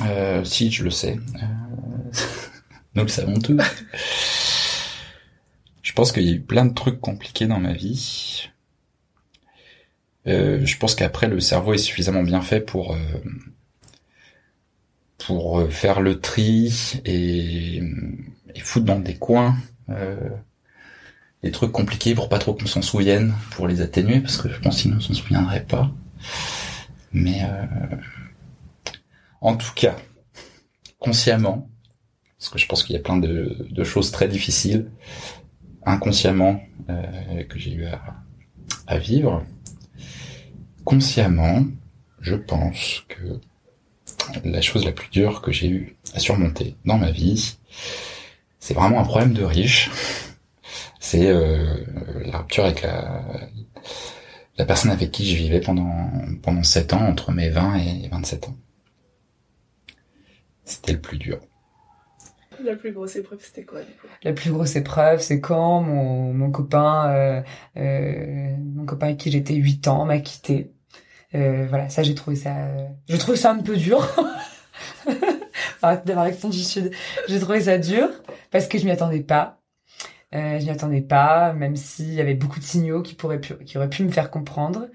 Euh, 0.02 0.44
si, 0.44 0.70
je 0.70 0.84
le 0.84 0.90
sais. 0.90 1.18
Nous 2.94 3.02
le 3.02 3.08
savons 3.08 3.38
tous. 3.38 3.60
Je 5.82 5.92
pense 5.92 6.12
qu'il 6.12 6.24
y 6.24 6.30
a 6.30 6.32
eu 6.32 6.40
plein 6.40 6.64
de 6.64 6.74
trucs 6.74 7.00
compliqués 7.00 7.46
dans 7.46 7.60
ma 7.60 7.72
vie. 7.72 8.48
Euh, 10.26 10.64
je 10.64 10.76
pense 10.78 10.94
qu'après 10.94 11.28
le 11.28 11.38
cerveau 11.38 11.74
est 11.74 11.78
suffisamment 11.78 12.22
bien 12.22 12.40
fait 12.40 12.60
pour 12.60 12.94
euh, 12.94 12.98
pour 15.18 15.70
faire 15.70 16.00
le 16.00 16.20
tri 16.20 17.00
et, 17.04 17.82
et 18.54 18.60
foutre 18.60 18.86
dans 18.86 18.98
des 18.98 19.16
coins 19.16 19.56
des 21.44 21.50
trucs 21.50 21.72
compliqués 21.72 22.14
pour 22.14 22.30
pas 22.30 22.38
trop 22.38 22.54
qu'on 22.54 22.66
s'en 22.66 22.80
souvienne, 22.80 23.34
pour 23.50 23.68
les 23.68 23.82
atténuer, 23.82 24.20
parce 24.20 24.38
que 24.38 24.48
je 24.48 24.58
pense 24.58 24.80
qu'ils 24.80 24.94
ne 24.94 24.98
s'en 24.98 25.12
souviendraient 25.12 25.64
pas. 25.64 25.92
Mais 27.14 27.42
euh, 27.44 27.96
en 29.40 29.56
tout 29.56 29.72
cas, 29.74 29.96
consciemment, 30.98 31.70
parce 32.38 32.50
que 32.50 32.58
je 32.58 32.66
pense 32.66 32.82
qu'il 32.82 32.94
y 32.94 32.98
a 32.98 33.02
plein 33.02 33.16
de, 33.16 33.84
choses 33.84 34.10
très 34.10 34.26
difficiles, 34.28 34.90
inconsciemment, 35.86 36.60
euh, 36.90 37.44
que 37.44 37.58
j'ai 37.58 37.72
eu 37.72 37.86
à, 37.86 38.16
à 38.88 38.98
vivre, 38.98 39.44
consciemment, 40.84 41.64
je 42.20 42.34
pense 42.34 43.04
que 43.08 43.40
la 44.44 44.60
chose 44.60 44.84
la 44.84 44.92
plus 44.92 45.08
dure 45.08 45.40
que 45.40 45.52
j'ai 45.52 45.68
eu 45.68 45.96
à 46.14 46.18
surmonter 46.18 46.74
dans 46.84 46.98
ma 46.98 47.12
vie, 47.12 47.56
c'est 48.58 48.74
vraiment 48.74 48.98
un 48.98 49.04
problème 49.04 49.34
de 49.34 49.44
riche. 49.44 49.90
C'est 50.98 51.28
euh, 51.28 51.84
la 52.24 52.38
rupture 52.38 52.64
avec 52.64 52.82
la, 52.82 53.22
la 54.56 54.64
personne 54.64 54.90
avec 54.90 55.10
qui 55.10 55.26
je 55.26 55.36
vivais 55.36 55.60
pendant 55.60 56.10
pendant 56.42 56.62
7 56.62 56.92
ans, 56.94 57.06
entre 57.06 57.32
mes 57.32 57.50
20 57.50 57.76
et 57.76 58.08
27 58.08 58.48
ans. 58.48 58.56
C'était 60.64 60.92
le 60.92 61.00
plus 61.00 61.18
dur. 61.18 61.40
La 62.62 62.76
plus 62.76 62.92
grosse 62.92 63.16
épreuve, 63.16 63.40
c'était 63.42 63.64
quoi, 63.64 63.80
du 63.80 63.92
coup? 63.92 64.06
La 64.22 64.32
plus 64.32 64.50
grosse 64.50 64.76
épreuve, 64.76 65.20
c'est 65.20 65.40
quand 65.40 65.82
mon, 65.82 66.32
mon 66.32 66.50
copain, 66.50 67.10
euh, 67.10 67.42
euh, 67.76 68.56
mon 68.74 68.86
copain 68.86 69.06
avec 69.06 69.18
qui 69.18 69.30
j'étais 69.30 69.54
8 69.54 69.88
ans, 69.88 70.04
m'a 70.04 70.18
quitté. 70.20 70.72
Euh, 71.34 71.66
voilà, 71.68 71.88
ça 71.88 72.02
j'ai 72.02 72.14
trouvé 72.14 72.36
ça, 72.36 72.56
euh, 72.56 72.86
j'ai 73.08 73.18
trouvé 73.18 73.36
ça 73.36 73.50
un 73.52 73.58
peu 73.58 73.76
dur. 73.76 74.08
Arrête 75.82 76.06
d'avoir 76.06 76.26
l'accent 76.26 76.48
du 76.48 76.62
sud. 76.62 76.92
J'ai 77.28 77.40
trouvé 77.40 77.62
ça 77.62 77.76
dur 77.76 78.08
parce 78.50 78.68
que 78.68 78.78
je 78.78 78.84
m'y 78.84 78.92
attendais 78.92 79.20
pas. 79.20 79.60
Euh, 80.34 80.58
je 80.58 80.64
m'y 80.64 80.70
attendais 80.70 81.00
pas, 81.02 81.52
même 81.52 81.76
s'il 81.76 82.12
y 82.12 82.20
avait 82.20 82.34
beaucoup 82.34 82.58
de 82.58 82.64
signaux 82.64 83.02
qui 83.02 83.14
pourraient 83.14 83.40
qui 83.40 83.78
auraient 83.78 83.88
pu 83.90 84.02
me 84.04 84.10
faire 84.10 84.30
comprendre. 84.30 84.88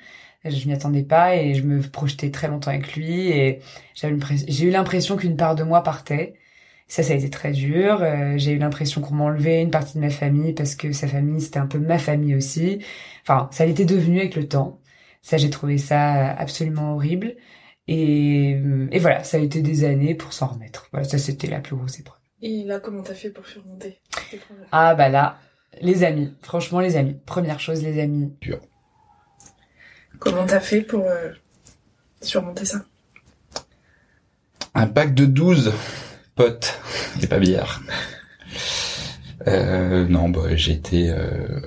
Je 0.43 0.67
m'y 0.67 0.73
attendais 0.73 1.03
pas 1.03 1.35
et 1.35 1.53
je 1.55 1.63
me 1.63 1.81
projetais 1.81 2.31
très 2.31 2.47
longtemps 2.47 2.71
avec 2.71 2.95
lui 2.95 3.29
et 3.29 3.61
j'ai 3.95 4.65
eu 4.65 4.69
l'impression 4.71 5.17
qu'une 5.17 5.35
part 5.37 5.55
de 5.55 5.63
moi 5.63 5.83
partait. 5.83 6.35
Ça, 6.87 7.03
ça 7.03 7.13
a 7.13 7.15
été 7.17 7.29
très 7.29 7.51
dur. 7.51 8.01
Euh, 8.03 8.37
j'ai 8.37 8.53
eu 8.53 8.57
l'impression 8.57 9.01
qu'on 9.01 9.15
m'enlevait 9.15 9.61
une 9.61 9.71
partie 9.71 9.95
de 9.95 10.01
ma 10.01 10.09
famille 10.09 10.53
parce 10.53 10.75
que 10.75 10.91
sa 10.93 11.07
famille, 11.07 11.41
c'était 11.41 11.59
un 11.59 11.67
peu 11.67 11.79
ma 11.79 11.99
famille 11.99 12.35
aussi. 12.35 12.83
Enfin, 13.23 13.49
ça 13.51 13.65
l'était 13.65 13.85
devenu 13.85 14.19
avec 14.19 14.35
le 14.35 14.47
temps. 14.47 14.81
Ça, 15.21 15.37
j'ai 15.37 15.49
trouvé 15.51 15.77
ça 15.77 16.31
absolument 16.31 16.93
horrible. 16.95 17.35
Et, 17.87 18.51
et 18.91 18.99
voilà, 18.99 19.23
ça 19.23 19.37
a 19.37 19.39
été 19.41 19.61
des 19.61 19.83
années 19.85 20.15
pour 20.15 20.33
s'en 20.33 20.47
remettre. 20.47 20.89
Voilà, 20.91 21.07
ça, 21.07 21.17
c'était 21.19 21.47
la 21.47 21.61
plus 21.61 21.75
grosse 21.75 21.99
épreuve. 21.99 22.18
Et 22.41 22.63
là, 22.63 22.79
comment 22.79 23.03
t'as 23.03 23.13
fait 23.15 23.29
pour 23.29 23.45
surmonter 23.45 23.99
Ah 24.71 24.95
bah 24.95 25.09
là, 25.09 25.39
les 25.81 26.03
amis. 26.03 26.33
Franchement, 26.41 26.79
les 26.79 26.95
amis. 26.95 27.17
Première 27.25 27.59
chose, 27.59 27.83
les 27.83 28.01
amis. 28.01 28.33
Comment 30.19 30.45
t'as 30.45 30.59
fait 30.59 30.81
pour 30.81 31.05
euh, 31.05 31.31
surmonter 32.21 32.65
ça? 32.65 32.83
Un 34.73 34.87
pack 34.87 35.13
de 35.13 35.25
12 35.25 35.73
potes 36.35 36.79
et 37.21 37.27
pas 37.27 37.39
bière. 37.39 37.81
Euh, 39.47 40.05
non, 40.07 40.29
bah 40.29 40.55
j'ai 40.55 40.73
été... 40.73 41.09
euh, 41.09 41.61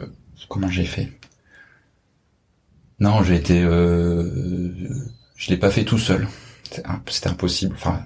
comment 0.48 0.68
j'ai 0.68 0.84
fait? 0.84 1.08
Non, 3.00 3.22
j'ai 3.22 3.36
été... 3.36 3.62
Euh, 3.62 4.88
je 5.36 5.50
l'ai 5.50 5.56
pas 5.56 5.70
fait 5.70 5.84
tout 5.84 5.98
seul. 5.98 6.28
C'était 6.64 7.28
impossible. 7.28 7.74
Enfin, 7.74 8.04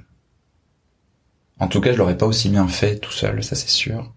en 1.61 1.69
tout 1.69 1.81
cas, 1.83 1.93
je 1.93 1.99
l'aurais 1.99 2.17
pas 2.17 2.27
aussi 2.27 2.49
bien 2.49 2.67
fait 2.69 2.99
tout 2.99 3.13
seul, 3.13 3.43
ça 3.45 3.55
c'est 3.57 3.69
sûr. 3.69 4.13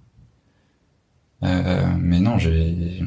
Euh, 1.43 1.86
mais 1.98 2.19
non, 2.19 2.38
j'ai 2.38 3.01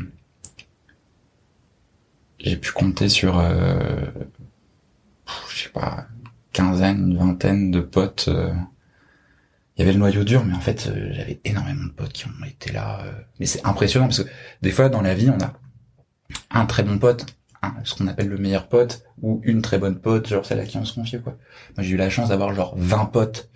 j'ai 2.39 2.57
pu 2.57 2.73
compter 2.73 3.09
sur, 3.09 3.39
euh, 3.39 4.01
je 5.51 5.62
sais 5.65 5.69
pas, 5.71 6.07
quinzaine, 6.53 7.11
une 7.11 7.17
vingtaine 7.19 7.71
de 7.71 7.81
potes. 7.81 8.29
euh. 8.29 8.53
Il 9.77 9.81
y 9.81 9.83
avait 9.83 9.93
le 9.93 9.99
noyau 9.99 10.23
dur, 10.25 10.45
mais 10.45 10.55
en 10.55 10.61
fait, 10.61 10.87
euh, 10.89 11.09
j'avais 11.12 11.41
énormément 11.45 11.85
de 11.87 11.93
potes 11.93 12.12
qui 12.12 12.27
ont 12.27 12.45
été 12.47 12.73
là. 12.73 13.01
euh. 13.05 13.12
Mais 13.41 13.47
c'est 13.47 13.65
impressionnant 13.67 14.07
parce 14.07 14.23
que 14.23 14.29
des 14.61 14.71
fois, 14.71 14.89
dans 14.89 15.01
la 15.01 15.15
vie, 15.15 15.31
on 15.31 15.41
a 15.43 15.55
un 16.51 16.67
très 16.67 16.83
bon 16.83 16.99
pote, 16.99 17.27
ce 17.85 17.95
qu'on 17.95 18.07
appelle 18.09 18.29
le 18.29 18.39
meilleur 18.39 18.69
pote, 18.69 19.05
ou 19.23 19.41
une 19.45 19.62
très 19.62 19.79
bonne 19.79 19.99
pote, 20.01 20.29
genre 20.29 20.47
celle 20.47 20.61
à 20.61 20.67
qui 20.67 20.77
on 20.79 20.85
se 20.85 20.95
confie, 20.95 21.21
quoi. 21.21 21.37
Moi, 21.77 21.85
j'ai 21.85 21.93
eu 21.93 21.97
la 21.97 22.11
chance 22.11 22.31
d'avoir 22.31 22.55
genre 22.55 22.75
20 22.77 23.07
potes 23.07 23.51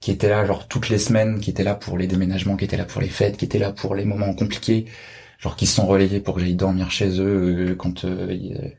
qui 0.00 0.10
étaient 0.10 0.28
là 0.28 0.44
genre 0.44 0.68
toutes 0.68 0.88
les 0.88 0.98
semaines, 0.98 1.40
qui 1.40 1.50
étaient 1.50 1.64
là 1.64 1.74
pour 1.74 1.98
les 1.98 2.06
déménagements, 2.06 2.56
qui 2.56 2.64
étaient 2.64 2.76
là 2.76 2.84
pour 2.84 3.00
les 3.00 3.08
fêtes, 3.08 3.36
qui 3.36 3.44
étaient 3.44 3.58
là 3.58 3.72
pour 3.72 3.94
les 3.94 4.04
moments 4.04 4.34
compliqués, 4.34 4.86
genre 5.38 5.56
qui 5.56 5.66
se 5.66 5.76
sont 5.76 5.86
relayés 5.86 6.20
pour 6.20 6.34
que 6.34 6.40
j'aille 6.40 6.54
dormir 6.54 6.90
chez 6.90 7.20
eux 7.20 7.70
euh, 7.70 7.74
quand 7.76 8.04
euh, 8.04 8.70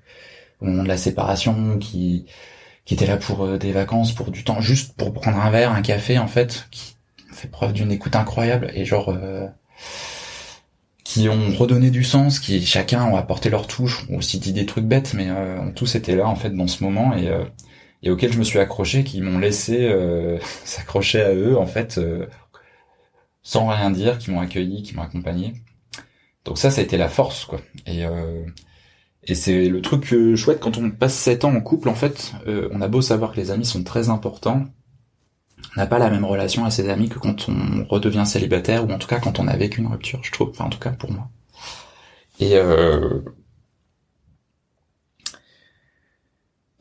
au 0.61 0.65
moment 0.65 0.83
de 0.83 0.87
la 0.87 0.97
séparation, 0.97 1.77
qui 1.79 2.25
qui 2.87 2.93
étaient 2.93 3.05
là 3.05 3.17
pour 3.17 3.43
euh, 3.43 3.57
des 3.57 3.73
vacances, 3.73 4.13
pour 4.13 4.31
du 4.31 4.43
temps, 4.45 4.61
juste 4.61 4.93
pour 4.95 5.13
prendre 5.13 5.37
un 5.39 5.49
verre, 5.51 5.73
un 5.73 5.81
café 5.81 6.17
en 6.17 6.27
fait, 6.27 6.67
qui 6.71 6.95
fait 7.33 7.49
preuve 7.49 7.73
d'une 7.73 7.91
écoute 7.91 8.15
incroyable 8.15 8.71
et 8.73 8.85
genre 8.85 9.09
euh, 9.09 9.45
qui 11.03 11.27
ont 11.29 11.51
redonné 11.53 11.91
du 11.91 12.03
sens, 12.05 12.39
qui 12.39 12.65
chacun 12.65 13.03
ont 13.05 13.17
apporté 13.17 13.49
leur 13.49 13.67
touche, 13.67 14.07
ont 14.09 14.17
aussi 14.17 14.39
dit 14.39 14.53
des 14.53 14.65
trucs 14.65 14.85
bêtes, 14.85 15.13
mais 15.13 15.29
ont 15.31 15.71
tous 15.73 15.95
été 15.95 16.15
là 16.15 16.27
en 16.27 16.35
fait 16.35 16.49
dans 16.49 16.67
ce 16.67 16.83
moment 16.83 17.15
et 17.15 17.29
et 18.03 18.11
auxquels 18.11 18.33
je 18.33 18.39
me 18.39 18.43
suis 18.43 18.59
accroché, 18.59 19.03
qui 19.03 19.21
m'ont 19.21 19.39
laissé 19.39 19.87
euh, 19.87 20.39
s'accrocher 20.65 21.21
à 21.21 21.33
eux 21.33 21.57
en 21.57 21.65
fait 21.67 21.97
euh, 21.97 22.27
sans 23.43 23.67
rien 23.67 23.91
dire, 23.91 24.17
qui 24.17 24.31
m'ont 24.31 24.41
accueilli, 24.41 24.83
qui 24.83 24.95
m'ont 24.95 25.03
accompagné. 25.03 25.53
Donc 26.45 26.57
ça, 26.57 26.71
ça 26.71 26.81
a 26.81 26.83
été 26.83 26.97
la 26.97 27.09
force 27.09 27.45
quoi. 27.45 27.59
Et 27.85 28.05
euh, 28.05 28.45
et 29.23 29.35
c'est 29.35 29.67
le 29.69 29.81
truc 29.81 30.13
euh, 30.13 30.35
chouette 30.35 30.59
quand 30.59 30.77
on 30.77 30.89
passe 30.89 31.15
7 31.15 31.45
ans 31.45 31.53
en 31.53 31.61
couple 31.61 31.89
en 31.89 31.95
fait, 31.95 32.33
euh, 32.47 32.69
on 32.71 32.81
a 32.81 32.87
beau 32.87 33.01
savoir 33.01 33.33
que 33.33 33.37
les 33.37 33.51
amis 33.51 33.65
sont 33.65 33.83
très 33.83 34.09
importants, 34.09 34.65
on 35.75 35.79
n'a 35.79 35.87
pas 35.87 35.99
la 35.99 36.09
même 36.09 36.25
relation 36.25 36.65
à 36.65 36.71
ses 36.71 36.89
amis 36.89 37.09
que 37.09 37.19
quand 37.19 37.49
on 37.49 37.85
redevient 37.85 38.25
célibataire 38.25 38.85
ou 38.87 38.91
en 38.91 38.97
tout 38.99 39.07
cas 39.07 39.19
quand 39.19 39.39
on 39.39 39.47
a 39.47 39.57
vécu 39.57 39.81
une 39.81 39.87
rupture, 39.87 40.19
je 40.23 40.31
trouve. 40.31 40.49
Enfin 40.49 40.65
en 40.65 40.69
tout 40.69 40.79
cas 40.79 40.91
pour 40.91 41.11
moi. 41.11 41.29
Et 42.39 42.55
euh, 42.55 43.21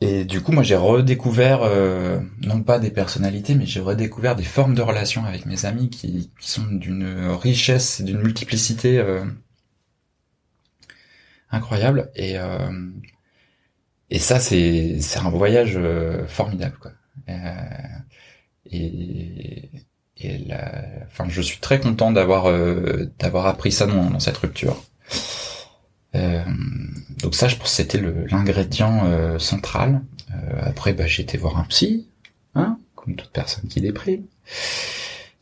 Et 0.07 0.23
du 0.23 0.41
coup, 0.41 0.53
moi, 0.53 0.63
j'ai 0.63 0.77
redécouvert, 0.77 1.63
euh, 1.63 2.21
non 2.41 2.63
pas 2.63 2.79
des 2.79 2.91
personnalités, 2.91 3.55
mais 3.55 3.65
j'ai 3.65 3.81
redécouvert 3.81 4.37
des 4.37 4.43
formes 4.43 4.73
de 4.73 4.81
relations 4.81 5.25
avec 5.25 5.45
mes 5.45 5.65
amis 5.65 5.89
qui, 5.89 6.31
qui 6.39 6.49
sont 6.49 6.65
d'une 6.65 7.31
richesse 7.31 7.99
et 7.99 8.03
d'une 8.03 8.21
multiplicité 8.21 8.99
euh, 8.99 9.25
incroyable. 11.51 12.09
Et, 12.15 12.37
euh, 12.37 12.89
et 14.09 14.19
ça, 14.19 14.39
c'est 14.39 14.99
c'est 15.01 15.19
un 15.19 15.29
voyage 15.29 15.73
euh, 15.75 16.25
formidable, 16.27 16.77
quoi. 16.79 16.91
Euh, 17.29 17.53
et 18.65 19.69
et 20.19 20.47
enfin, 21.05 21.25
je 21.29 21.41
suis 21.41 21.59
très 21.59 21.79
content 21.79 22.11
d'avoir 22.11 22.47
euh, 22.47 23.05
d'avoir 23.19 23.45
appris 23.45 23.71
ça 23.71 23.85
dans, 23.85 24.09
dans 24.09 24.19
cette 24.19 24.37
rupture. 24.37 24.83
Euh, 26.15 26.43
donc 27.21 27.35
ça, 27.35 27.47
je 27.47 27.55
pense 27.55 27.69
que 27.69 27.75
c'était 27.75 28.01
l'ingrédient 28.31 29.05
euh, 29.05 29.39
central. 29.39 30.01
Euh, 30.31 30.59
après, 30.61 30.93
bah, 30.93 31.07
j'ai 31.07 31.23
été 31.23 31.37
voir 31.37 31.57
un 31.57 31.63
psy, 31.63 32.07
hein, 32.55 32.77
comme 32.95 33.15
toute 33.15 33.31
personne 33.31 33.67
qui 33.69 33.81
déprime. 33.81 34.23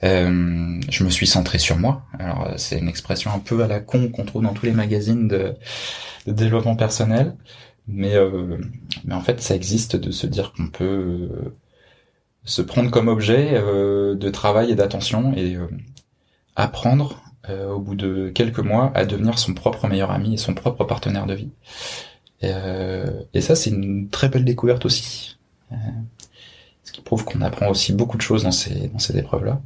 Euh, 0.03 0.79
je 0.89 1.03
me 1.03 1.09
suis 1.09 1.27
centré 1.27 1.57
sur 1.57 1.77
moi. 1.77 2.03
Alors, 2.19 2.53
c'est 2.57 2.77
une 2.77 2.89
expression 2.89 3.31
un 3.31 3.39
peu 3.39 3.63
à 3.63 3.67
la 3.67 3.79
con 3.79 4.09
qu'on 4.09 4.25
trouve 4.25 4.43
dans 4.43 4.53
tous 4.53 4.65
les 4.65 4.71
magazines 4.71 5.27
de, 5.27 5.55
de 6.27 6.31
développement 6.31 6.75
personnel, 6.75 7.35
mais 7.87 8.15
euh, 8.15 8.57
mais 9.05 9.13
en 9.13 9.21
fait, 9.21 9.41
ça 9.41 9.55
existe 9.55 9.95
de 9.95 10.11
se 10.11 10.27
dire 10.27 10.53
qu'on 10.53 10.67
peut 10.67 11.29
se 12.43 12.61
prendre 12.61 12.91
comme 12.91 13.07
objet 13.07 13.53
de 13.53 14.29
travail 14.29 14.71
et 14.71 14.75
d'attention 14.75 15.33
et 15.35 15.57
apprendre 16.55 17.23
euh, 17.49 17.71
au 17.71 17.79
bout 17.79 17.95
de 17.95 18.29
quelques 18.29 18.59
mois 18.59 18.91
à 18.95 19.05
devenir 19.05 19.39
son 19.39 19.53
propre 19.53 19.87
meilleur 19.87 20.11
ami 20.11 20.35
et 20.35 20.37
son 20.37 20.53
propre 20.53 20.83
partenaire 20.85 21.25
de 21.25 21.33
vie. 21.33 21.49
Et, 22.41 22.51
euh, 22.53 23.23
et 23.33 23.41
ça, 23.41 23.55
c'est 23.55 23.69
une 23.71 24.09
très 24.09 24.29
belle 24.29 24.45
découverte 24.45 24.85
aussi. 24.85 25.37
Euh, 25.71 25.75
ce 26.83 26.91
qui 26.91 27.01
prouve 27.01 27.25
qu'on 27.25 27.41
apprend 27.41 27.67
aussi 27.69 27.93
beaucoup 27.93 28.17
de 28.17 28.21
choses 28.21 28.43
dans 28.43 28.51
ces, 28.51 28.87
dans 28.89 28.99
ces 28.99 29.17
épreuves-là. 29.17 29.61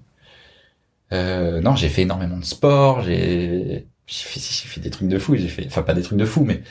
Euh, 1.13 1.61
non, 1.61 1.75
j'ai 1.75 1.89
fait 1.89 2.03
énormément 2.03 2.37
de 2.37 2.45
sport, 2.45 3.01
j'ai 3.01 3.87
j'ai 4.07 4.23
fait, 4.23 4.39
fait 4.39 4.81
des 4.81 4.89
trucs 4.89 5.07
de 5.07 5.19
fou, 5.19 5.35
j'ai 5.35 5.47
fait, 5.47 5.65
enfin 5.67 5.83
pas 5.83 5.93
des 5.93 6.01
trucs 6.01 6.17
de 6.17 6.25
fou, 6.25 6.43
mais 6.43 6.63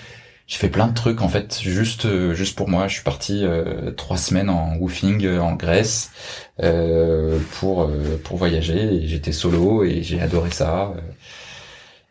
j'ai 0.49 0.59
fait 0.59 0.71
plein 0.71 0.89
de 0.89 0.95
trucs 0.95 1.23
en 1.23 1.29
fait, 1.29 1.61
juste 1.61 2.07
euh, 2.07 2.35
juste 2.35 2.57
pour 2.57 2.69
moi. 2.69 2.89
Je 2.89 2.95
suis 2.95 3.05
parti 3.05 3.45
euh, 3.45 3.93
trois 3.93 4.17
semaines 4.17 4.51
en 4.51 4.77
woofing 4.77 5.25
euh, 5.27 5.41
en 5.41 5.55
Grèce 5.55 6.11
euh, 6.63 7.39
pour 7.61 7.83
euh, 7.85 8.21
pour 8.25 8.39
voyager 8.39 9.07
j'étais 9.07 9.33
solo 9.33 9.85
et 9.85 10.03
j'ai 10.03 10.21
adoré 10.21 10.51
ça. 10.51 10.95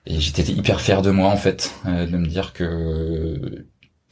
et 0.06 0.20
j'étais 0.20 0.44
hyper 0.44 0.82
fier 0.82 1.02
de 1.02 1.12
moi 1.12 1.30
en 1.30 1.38
fait, 1.38 1.74
de 1.86 2.18
me 2.18 2.28
dire 2.28 2.54
que 2.54 3.66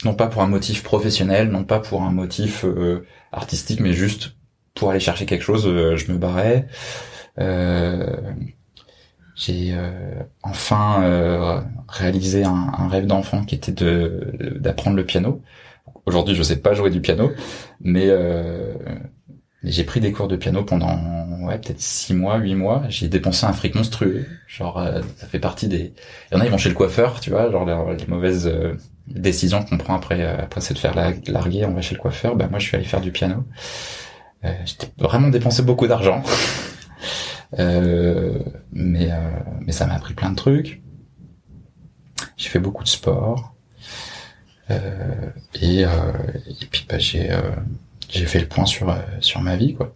non 0.03 0.13
pas 0.15 0.27
pour 0.27 0.41
un 0.41 0.48
motif 0.48 0.84
professionnel, 0.84 1.50
non 1.50 1.63
pas 1.63 1.79
pour 1.79 2.03
un 2.03 2.12
motif 2.12 2.65
artistique, 3.32 3.79
mais 3.79 3.94
juste 3.94 4.36
pour 4.74 4.91
aller 4.91 5.00
chercher 5.00 5.25
quelque 5.25 5.44
chose, 5.44 5.63
je 5.63 6.12
me 6.12 6.17
barrais. 6.17 6.67
Euh, 7.39 8.17
j'ai 9.36 9.74
euh, 9.74 10.24
enfin 10.44 11.03
euh, 11.03 11.62
réalisé 11.95 12.43
un, 12.43 12.71
un 12.77 12.87
rêve 12.87 13.05
d'enfant 13.05 13.43
qui 13.43 13.55
était 13.55 13.71
de 13.71 14.57
d'apprendre 14.59 14.97
le 14.97 15.05
piano. 15.05 15.41
Aujourd'hui, 16.05 16.35
je 16.35 16.43
sais 16.43 16.57
pas 16.57 16.73
jouer 16.73 16.89
du 16.89 17.01
piano, 17.01 17.31
mais 17.81 18.07
euh, 18.07 18.73
mais 19.65 19.71
j'ai 19.71 19.83
pris 19.83 19.99
des 19.99 20.11
cours 20.11 20.27
de 20.27 20.35
piano 20.35 20.63
pendant 20.63 20.95
ouais 21.41 21.57
peut-être 21.57 21.81
six 21.81 22.13
mois, 22.13 22.37
huit 22.37 22.53
mois. 22.53 22.83
J'ai 22.87 23.07
dépensé 23.07 23.47
un 23.47 23.53
fric 23.53 23.73
monstrueux. 23.73 24.27
Genre 24.47 24.77
euh, 24.77 25.01
ça 25.17 25.25
fait 25.25 25.39
partie 25.39 25.67
des. 25.67 25.91
Il 26.31 26.35
y 26.35 26.37
en 26.37 26.41
a 26.41 26.45
ils 26.45 26.51
vont 26.51 26.59
chez 26.59 26.69
le 26.69 26.75
coiffeur, 26.75 27.19
tu 27.19 27.31
vois, 27.31 27.49
genre 27.49 27.65
les, 27.65 28.05
mauvaises 28.05 28.45
euh, 28.45 28.75
décisions 29.07 29.63
qu'on 29.65 29.79
prend 29.79 29.95
après 29.95 30.21
euh, 30.21 30.37
après 30.37 30.61
c'est 30.61 30.75
de 30.75 30.79
faire 30.79 30.93
la, 30.93 31.13
larguer, 31.27 31.65
on 31.65 31.73
va 31.73 31.81
chez 31.81 31.95
le 31.95 31.99
coiffeur. 31.99 32.35
Bah 32.35 32.47
moi 32.47 32.59
je 32.59 32.67
suis 32.67 32.75
allé 32.75 32.85
faire 32.85 33.01
du 33.01 33.11
piano. 33.11 33.43
Euh, 34.43 34.53
J'ai 34.65 34.75
vraiment 34.99 35.29
dépensé 35.29 35.63
beaucoup 35.63 35.87
d'argent. 35.87 36.21
Mais 37.57 39.09
mais 39.61 39.71
ça 39.71 39.85
m'a 39.87 39.93
appris 39.93 40.13
plein 40.13 40.29
de 40.29 40.35
trucs. 40.35 40.81
J'ai 42.45 42.51
fait 42.51 42.59
beaucoup 42.59 42.83
de 42.83 42.89
sport. 42.89 43.55
Euh, 44.69 45.31
et, 45.55 45.83
euh, 45.83 46.13
et 46.61 46.65
puis 46.67 46.85
bah, 46.87 46.99
j'ai 46.99 47.31
euh, 47.31 47.55
j'ai 48.07 48.27
fait 48.27 48.39
le 48.39 48.47
point 48.47 48.67
sur 48.67 48.87
euh, 48.91 49.01
sur 49.19 49.41
ma 49.41 49.55
vie 49.55 49.73
quoi. 49.73 49.95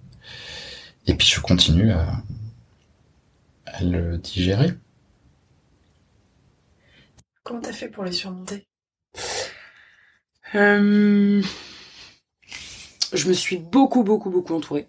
Et 1.05 1.13
puis 1.13 1.27
je 1.27 1.39
continue 1.41 1.91
à, 1.91 2.23
à 3.67 3.83
le 3.83 4.17
digérer. 4.17 4.73
Comment 7.43 7.61
t'as 7.61 7.71
fait 7.71 7.89
pour 7.89 8.03
les 8.03 8.13
surmonter? 8.13 8.65
Euh, 10.55 11.43
Je 13.13 13.27
me 13.27 13.33
suis 13.33 13.57
beaucoup, 13.57 14.03
beaucoup, 14.03 14.31
beaucoup 14.31 14.55
entourée 14.55 14.87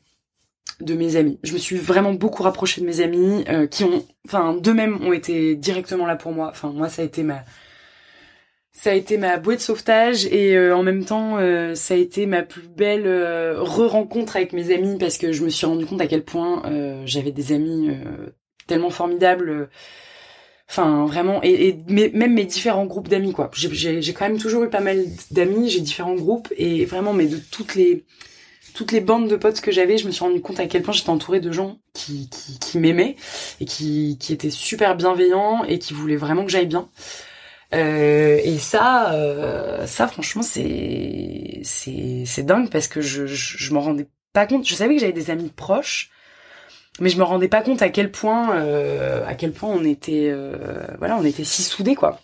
de 0.80 0.94
mes 0.94 1.16
amis. 1.16 1.38
Je 1.42 1.52
me 1.52 1.58
suis 1.58 1.76
vraiment 1.76 2.12
beaucoup 2.12 2.42
rapprochée 2.42 2.80
de 2.80 2.86
mes 2.86 3.00
amis 3.00 3.44
euh, 3.48 3.66
qui 3.66 3.84
ont, 3.84 4.04
enfin, 4.26 4.54
d'eux-mêmes 4.54 5.02
ont 5.02 5.12
été 5.12 5.54
directement 5.54 6.06
là 6.06 6.16
pour 6.16 6.32
moi. 6.32 6.48
Enfin, 6.50 6.70
moi, 6.70 6.88
ça 6.88 7.02
a 7.02 7.04
été 7.04 7.22
ma, 7.22 7.44
ça 8.72 8.90
a 8.90 8.94
été 8.94 9.16
ma 9.18 9.38
bouée 9.38 9.56
de 9.56 9.60
sauvetage 9.60 10.26
et 10.26 10.56
euh, 10.56 10.76
en 10.76 10.82
même 10.82 11.04
temps, 11.04 11.38
euh, 11.38 11.74
ça 11.74 11.94
a 11.94 11.96
été 11.96 12.26
ma 12.26 12.42
plus 12.42 12.68
belle 12.68 13.06
re-rencontre 13.58 14.36
avec 14.36 14.52
mes 14.52 14.72
amis 14.74 14.96
parce 14.98 15.18
que 15.18 15.32
je 15.32 15.44
me 15.44 15.50
suis 15.50 15.66
rendu 15.66 15.86
compte 15.86 16.00
à 16.00 16.06
quel 16.06 16.24
point 16.24 16.62
j'avais 17.04 17.32
des 17.32 17.52
amis 17.52 17.90
tellement 18.66 18.90
formidables. 18.90 19.68
Enfin, 20.68 21.04
vraiment, 21.06 21.40
et, 21.42 21.76
même 21.88 22.32
mes 22.32 22.44
différents 22.44 22.86
groupes 22.86 23.08
d'amis, 23.08 23.32
quoi. 23.32 23.50
J'ai 23.52 24.12
quand 24.12 24.28
même 24.28 24.38
toujours 24.38 24.62
eu 24.62 24.70
pas 24.70 24.78
mal 24.78 25.04
d'amis, 25.32 25.68
j'ai 25.68 25.80
différents 25.80 26.14
groupes, 26.14 26.46
et 26.56 26.84
vraiment, 26.84 27.12
mais 27.12 27.26
de 27.26 27.38
toutes 27.50 27.74
les 27.74 28.04
toutes 28.74 28.92
les 28.92 29.00
bandes 29.00 29.28
de 29.28 29.36
potes 29.36 29.60
que 29.60 29.70
j'avais, 29.70 29.98
je 29.98 30.06
me 30.06 30.12
suis 30.12 30.24
rendu 30.24 30.40
compte 30.40 30.60
à 30.60 30.66
quel 30.66 30.82
point 30.82 30.92
j'étais 30.92 31.10
entourée 31.10 31.40
de 31.40 31.52
gens 31.52 31.78
qui, 31.92 32.28
m'aimaient 32.74 33.16
et 33.60 33.64
qui, 33.64 34.16
étaient 34.30 34.50
super 34.50 34.96
bienveillants 34.96 35.64
et 35.64 35.78
qui 35.78 35.94
voulaient 35.94 36.16
vraiment 36.16 36.44
que 36.44 36.50
j'aille 36.50 36.66
bien. 36.66 36.88
Euh, 37.74 38.40
et 38.42 38.58
ça, 38.58 39.12
euh, 39.12 39.86
ça 39.86 40.08
franchement, 40.08 40.42
c'est 40.42 41.62
dingue 42.38 42.70
parce 42.70 42.88
que 42.88 43.00
je 43.00 43.26
je, 43.26 43.58
je 43.58 43.74
m'en 43.74 43.80
rendais 43.80 44.08
pas 44.32 44.46
compte. 44.46 44.66
Je 44.66 44.74
savais 44.74 44.94
que 44.94 45.00
j'avais 45.00 45.12
des 45.12 45.30
amis 45.30 45.50
proches, 45.54 46.10
mais 47.00 47.10
je 47.10 47.18
me 47.18 47.22
rendais 47.22 47.48
pas 47.48 47.62
compte 47.62 47.82
à 47.82 47.90
quel 47.90 48.10
point 48.10 48.56
euh, 48.56 49.24
à 49.26 49.34
quel 49.34 49.52
point 49.52 49.70
on 49.70 49.84
était 49.84 50.34
voilà 50.98 51.16
on 51.16 51.24
était 51.24 51.44
si 51.44 51.62
soudés 51.62 51.94
quoi. 51.94 52.20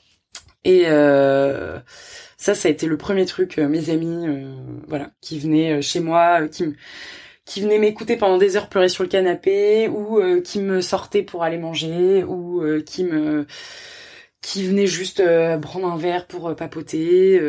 Et 0.66 0.84
euh, 0.88 1.78
ça, 2.38 2.54
ça 2.54 2.68
a 2.68 2.72
été 2.72 2.86
le 2.88 2.96
premier 2.98 3.24
truc. 3.26 3.58
euh, 3.58 3.68
mes 3.68 3.90
amis, 3.90 4.26
euh, 4.28 4.54
voilà, 4.88 5.12
qui 5.20 5.38
venaient 5.38 5.80
chez 5.82 6.00
moi, 6.00 6.48
qui 6.48 6.64
qui 7.46 7.62
venait 7.62 7.78
m'écouter 7.78 8.16
pendant 8.16 8.38
des 8.38 8.56
heures 8.56 8.68
pleurer 8.68 8.88
sur 8.88 9.04
le 9.04 9.08
canapé 9.08 9.88
ou 9.88 10.20
qui 10.42 10.60
me 10.60 10.80
sortait 10.80 11.22
pour 11.22 11.44
aller 11.44 11.58
manger 11.58 12.24
ou 12.24 12.62
qui 12.86 13.04
me 13.04 13.46
qui 14.42 14.66
venaient 14.66 14.86
juste 14.88 15.22
prendre 15.62 15.88
un 15.88 15.96
verre 15.96 16.26
pour 16.26 16.54
papoter, 16.56 17.40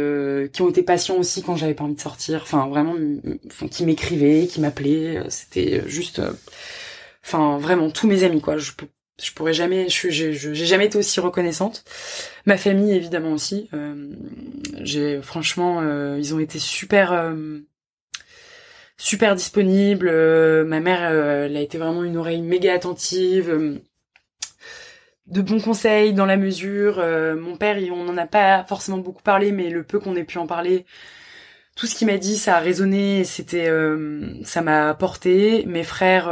qui 0.54 0.62
ont 0.62 0.70
été 0.70 0.84
patients 0.84 1.18
aussi 1.18 1.44
quand 1.44 1.56
j'avais 1.56 1.74
pas 1.76 1.84
envie 1.84 1.96
de 1.96 2.00
sortir, 2.02 2.42
enfin 2.44 2.68
vraiment 2.70 2.96
qui 3.72 3.86
m'écrivaient, 3.86 4.48
qui 4.48 4.62
m'appelaient, 4.62 5.22
c'était 5.30 5.88
juste 5.90 6.22
enfin 7.24 7.58
vraiment 7.60 7.90
tous 7.92 8.08
mes 8.08 8.24
amis 8.24 8.42
quoi, 8.42 8.58
je 9.22 9.32
pourrais 9.32 9.54
jamais 9.54 9.90
je 9.90 10.10
j'ai 10.10 10.54
jamais 10.54 10.86
été 10.86 10.98
aussi 10.98 11.20
reconnaissante 11.20 11.84
ma 12.46 12.58
famille 12.58 12.94
évidemment 12.94 13.32
aussi 13.32 13.70
j'ai 14.82 15.22
franchement 15.22 15.82
ils 16.16 16.36
ont 16.36 16.40
été 16.40 16.60
super 16.60 17.14
super 18.98 19.36
disponible. 19.36 20.10
Euh, 20.10 20.66
ma 20.66 20.80
mère, 20.80 21.00
euh, 21.04 21.46
elle 21.46 21.56
a 21.56 21.62
été 21.62 21.78
vraiment 21.78 22.04
une 22.04 22.18
oreille 22.18 22.42
méga 22.42 22.74
attentive. 22.74 23.50
Euh, 23.50 23.76
de 25.28 25.42
bons 25.42 25.60
conseils 25.60 26.14
dans 26.14 26.26
la 26.26 26.38
mesure. 26.38 27.04
mon 27.36 27.58
père, 27.58 27.78
on 27.92 28.06
n'en 28.06 28.16
a 28.16 28.26
pas 28.26 28.64
forcément 28.64 29.00
beaucoup 29.00 29.22
parlé, 29.22 29.52
mais 29.52 29.70
le 29.70 29.84
peu 29.84 30.00
qu'on 30.00 30.16
ait 30.16 30.24
pu 30.24 30.38
en 30.38 30.48
parler, 30.48 30.86
tout 31.78 31.88
ce 31.88 31.96
qu'il 31.96 32.08
m'a 32.08 32.18
dit, 32.18 32.36
ça 32.36 32.58
a 32.58 32.60
résonné. 32.60 33.24
C'était, 33.24 33.72
ça 34.44 34.62
m'a 34.62 34.94
porté. 34.96 35.64
Mes 35.68 35.84
frères, 35.84 36.26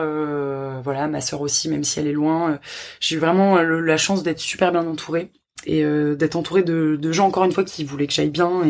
voilà, 0.84 1.08
ma 1.08 1.22
sœur 1.22 1.42
aussi, 1.42 1.70
même 1.70 1.84
si 1.84 2.00
elle 2.00 2.08
est 2.08 2.12
loin. 2.12 2.60
j'ai 3.00 3.16
eu 3.16 3.20
vraiment 3.20 3.62
la 3.62 3.98
chance 3.98 4.24
d'être 4.24 4.40
super 4.40 4.72
bien 4.72 4.86
entourée 4.86 5.32
et 5.66 5.84
d'être 6.16 6.36
entourée 6.36 6.64
de, 6.64 7.12
gens 7.12 7.28
encore 7.28 7.46
une 7.46 7.52
fois 7.52 7.64
qui 7.64 7.84
voulaient 7.84 8.08
que 8.08 8.14
j'aille 8.14 8.30
bien 8.30 8.64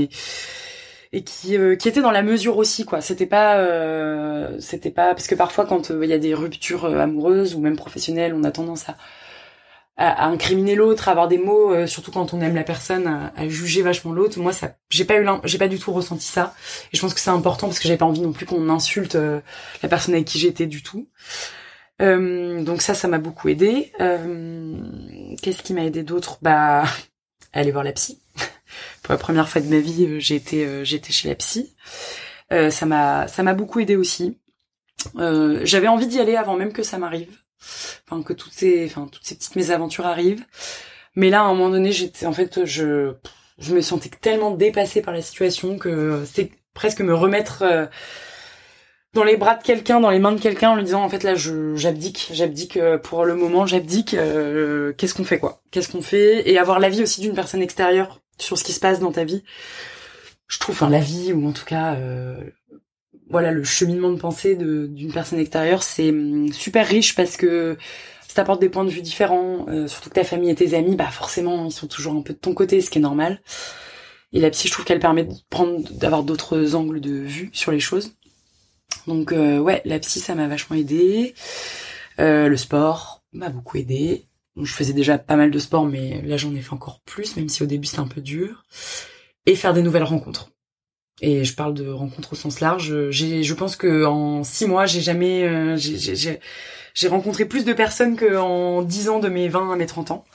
et 1.15 1.23
qui 1.23 1.57
euh, 1.57 1.75
qui 1.75 1.87
était 1.87 2.01
dans 2.01 2.11
la 2.11 2.23
mesure 2.23 2.57
aussi 2.57 2.83
quoi 2.83 2.99
c'était 2.99 3.25
pas 3.25 3.57
euh, 3.57 4.57
c'était 4.59 4.91
pas 4.91 5.13
parce 5.13 5.27
que 5.27 5.35
parfois 5.35 5.65
quand 5.65 5.91
euh, 5.91 6.03
il 6.03 6.09
y 6.09 6.13
a 6.13 6.17
des 6.17 6.33
ruptures 6.33 6.85
amoureuses 6.85 7.55
ou 7.55 7.61
même 7.61 7.77
professionnelles 7.77 8.33
on 8.35 8.43
a 8.43 8.51
tendance 8.51 8.89
à 8.89 8.97
à, 9.97 10.27
incriminer 10.27 10.75
l'autre 10.75 11.07
à 11.07 11.11
avoir 11.11 11.27
des 11.27 11.37
mots 11.37 11.87
surtout 11.87 12.11
quand 12.11 12.33
on 12.33 12.41
aime 12.41 12.55
la 12.55 12.63
personne 12.63 13.31
à, 13.35 13.47
juger 13.47 13.81
vachement 13.81 14.11
l'autre. 14.11 14.39
Moi 14.39 14.53
ça 14.53 14.75
j'ai 14.89 15.05
pas 15.05 15.19
eu 15.19 15.25
j'ai 15.43 15.57
pas 15.57 15.67
du 15.67 15.79
tout 15.79 15.91
ressenti 15.93 16.25
ça. 16.25 16.53
Et 16.91 16.97
je 16.97 17.01
pense 17.01 17.13
que 17.13 17.19
c'est 17.19 17.29
important 17.29 17.67
parce 17.67 17.79
que 17.79 17.87
j'avais 17.87 17.97
pas 17.97 18.05
envie 18.05 18.21
non 18.21 18.33
plus 18.33 18.45
qu'on 18.45 18.69
insulte 18.69 19.15
la 19.15 19.89
personne 19.89 20.13
avec 20.13 20.25
qui 20.25 20.39
j'étais 20.39 20.67
du 20.67 20.83
tout. 20.83 21.07
Donc 21.99 22.81
ça 22.81 22.93
ça 22.93 23.07
m'a 23.07 23.19
beaucoup 23.19 23.49
aidé. 23.49 23.91
Qu'est-ce 25.41 25.63
qui 25.63 25.73
m'a 25.73 25.83
aidé 25.83 26.03
d'autre? 26.03 26.39
Bah 26.41 26.83
aller 27.55 27.71
voir 27.71 27.83
la 27.83 27.93
psy. 27.93 28.19
Pour 29.03 29.13
la 29.13 29.17
première 29.17 29.49
fois 29.49 29.61
de 29.61 29.67
ma 29.67 29.79
vie, 29.79 30.05
euh, 30.05 30.19
j'ai 30.19 30.35
été 30.35 30.65
euh, 30.65 30.83
j'étais 30.83 31.11
chez 31.11 31.29
la 31.29 31.35
psy. 31.35 31.75
Euh, 32.51 32.69
ça 32.69 32.85
m'a 32.85 33.27
ça 33.27 33.43
m'a 33.43 33.53
beaucoup 33.53 33.79
aidé 33.79 33.95
aussi. 33.95 34.37
J'avais 35.15 35.87
envie 35.87 36.07
d'y 36.07 36.19
aller 36.19 36.35
avant 36.35 36.55
même 36.55 36.73
que 36.73 36.81
ça 36.81 36.97
m'arrive, 36.97 37.31
enfin 37.59 38.21
que 38.23 38.33
toutes 38.33 38.53
ces 38.53 38.91
toutes 39.11 39.23
ces 39.23 39.35
petites 39.35 39.55
mésaventures 39.55 40.05
arrivent. 40.05 40.45
Mais 41.15 41.29
là, 41.29 41.41
à 41.41 41.43
un 41.45 41.53
moment 41.53 41.69
donné, 41.69 41.91
j'étais 41.91 42.25
en 42.25 42.33
fait 42.33 42.65
je 42.65 43.13
je 43.57 43.73
me 43.73 43.81
sentais 43.81 44.09
tellement 44.09 44.51
dépassée 44.51 45.01
par 45.01 45.13
la 45.13 45.21
situation 45.21 45.77
que 45.77 46.23
c'était 46.25 46.51
presque 46.73 46.99
me 47.01 47.13
remettre 47.13 47.63
dans 49.13 49.23
les 49.23 49.37
bras 49.37 49.55
de 49.55 49.63
quelqu'un, 49.63 50.01
dans 50.01 50.09
les 50.09 50.19
mains 50.19 50.33
de 50.33 50.41
quelqu'un, 50.41 50.71
en 50.71 50.75
lui 50.75 50.83
disant 50.83 51.03
en 51.03 51.09
fait 51.09 51.23
là 51.23 51.35
je 51.35 51.75
j'abdique, 51.75 52.29
j'abdique 52.33 52.77
pour 53.03 53.25
le 53.25 53.35
moment, 53.35 53.65
j'abdique. 53.65 54.11
Qu'est-ce 54.97 55.13
qu'on 55.13 55.23
fait 55.23 55.39
quoi? 55.39 55.61
Qu'est-ce 55.71 55.89
qu'on 55.89 56.01
fait? 56.01 56.49
Et 56.49 56.57
avoir 56.57 56.79
l'avis 56.79 57.01
aussi 57.01 57.21
d'une 57.21 57.33
personne 57.33 57.61
extérieure 57.61 58.19
sur 58.37 58.57
ce 58.57 58.63
qui 58.63 58.73
se 58.73 58.79
passe 58.79 58.99
dans 58.99 59.11
ta 59.11 59.23
vie. 59.23 59.43
Je 60.47 60.59
trouve, 60.59 60.75
enfin 60.75 60.89
la 60.89 60.99
vie 60.99 61.33
ou 61.33 61.47
en 61.47 61.51
tout 61.51 61.65
cas, 61.65 61.95
euh, 61.95 62.37
voilà, 63.29 63.51
le 63.51 63.63
cheminement 63.63 64.11
de 64.11 64.19
pensée 64.19 64.55
d'une 64.55 65.13
personne 65.13 65.39
extérieure, 65.39 65.83
c'est 65.83 66.09
hum, 66.09 66.51
super 66.51 66.87
riche 66.87 67.15
parce 67.15 67.37
que 67.37 67.77
ça 68.27 68.35
t'apporte 68.35 68.61
des 68.61 68.69
points 68.69 68.85
de 68.85 68.89
vue 68.89 69.01
différents. 69.01 69.65
Euh, 69.69 69.87
surtout 69.87 70.09
que 70.09 70.15
ta 70.15 70.23
famille 70.23 70.49
et 70.49 70.55
tes 70.55 70.75
amis, 70.75 70.95
bah 70.95 71.09
forcément, 71.09 71.65
ils 71.65 71.71
sont 71.71 71.87
toujours 71.87 72.15
un 72.15 72.21
peu 72.21 72.33
de 72.33 72.39
ton 72.39 72.53
côté, 72.53 72.81
ce 72.81 72.89
qui 72.89 72.99
est 72.99 73.01
normal. 73.01 73.41
Et 74.33 74.39
la 74.39 74.49
psy, 74.49 74.67
je 74.67 74.73
trouve 74.73 74.85
qu'elle 74.85 74.99
permet 74.99 75.23
de 75.23 75.33
prendre, 75.49 75.81
d'avoir 75.93 76.23
d'autres 76.23 76.75
angles 76.75 76.99
de 76.99 77.11
vue 77.11 77.49
sur 77.53 77.71
les 77.71 77.79
choses. 77.79 78.15
Donc 79.07 79.31
euh, 79.31 79.59
ouais, 79.59 79.81
la 79.85 79.99
psy, 79.99 80.19
ça 80.19 80.35
m'a 80.35 80.47
vachement 80.47 80.75
aidé. 80.75 81.35
le 82.17 82.55
sport 82.57 83.23
m'a 83.33 83.49
beaucoup 83.49 83.77
aidé 83.77 84.27
je 84.63 84.73
faisais 84.73 84.93
déjà 84.93 85.17
pas 85.17 85.35
mal 85.35 85.51
de 85.51 85.59
sport, 85.59 85.85
mais 85.85 86.21
là 86.21 86.37
j'en 86.37 86.53
ai 86.55 86.61
fait 86.61 86.73
encore 86.73 87.01
plus, 87.01 87.35
même 87.35 87.49
si 87.49 87.63
au 87.63 87.65
début 87.65 87.87
c'était 87.87 87.99
un 87.99 88.07
peu 88.07 88.21
dur. 88.21 88.63
Et 89.45 89.55
faire 89.55 89.73
des 89.73 89.83
nouvelles 89.83 90.03
rencontres. 90.03 90.51
Et 91.21 91.45
je 91.45 91.55
parle 91.55 91.73
de 91.73 91.89
rencontres 91.89 92.33
au 92.33 92.35
sens 92.35 92.59
large. 92.59 93.09
J'ai, 93.09 93.43
je 93.43 93.53
pense 93.53 93.75
que 93.75 94.05
en 94.05 94.43
six 94.43 94.65
mois, 94.67 94.85
j'ai 94.85 95.01
jamais, 95.01 95.43
euh, 95.43 95.77
j'ai 95.77 97.07
rencontré 97.07 97.45
plus 97.45 97.63
de 97.65 97.73
personnes 97.73 98.17
qu'en 98.17 98.81
dix 98.81 99.09
ans 99.09 99.19
de 99.19 99.29
mes 99.29 99.47
20 99.47 99.71
à 99.73 99.75
mes 99.75 99.85
30 99.85 100.11
ans. 100.11 100.25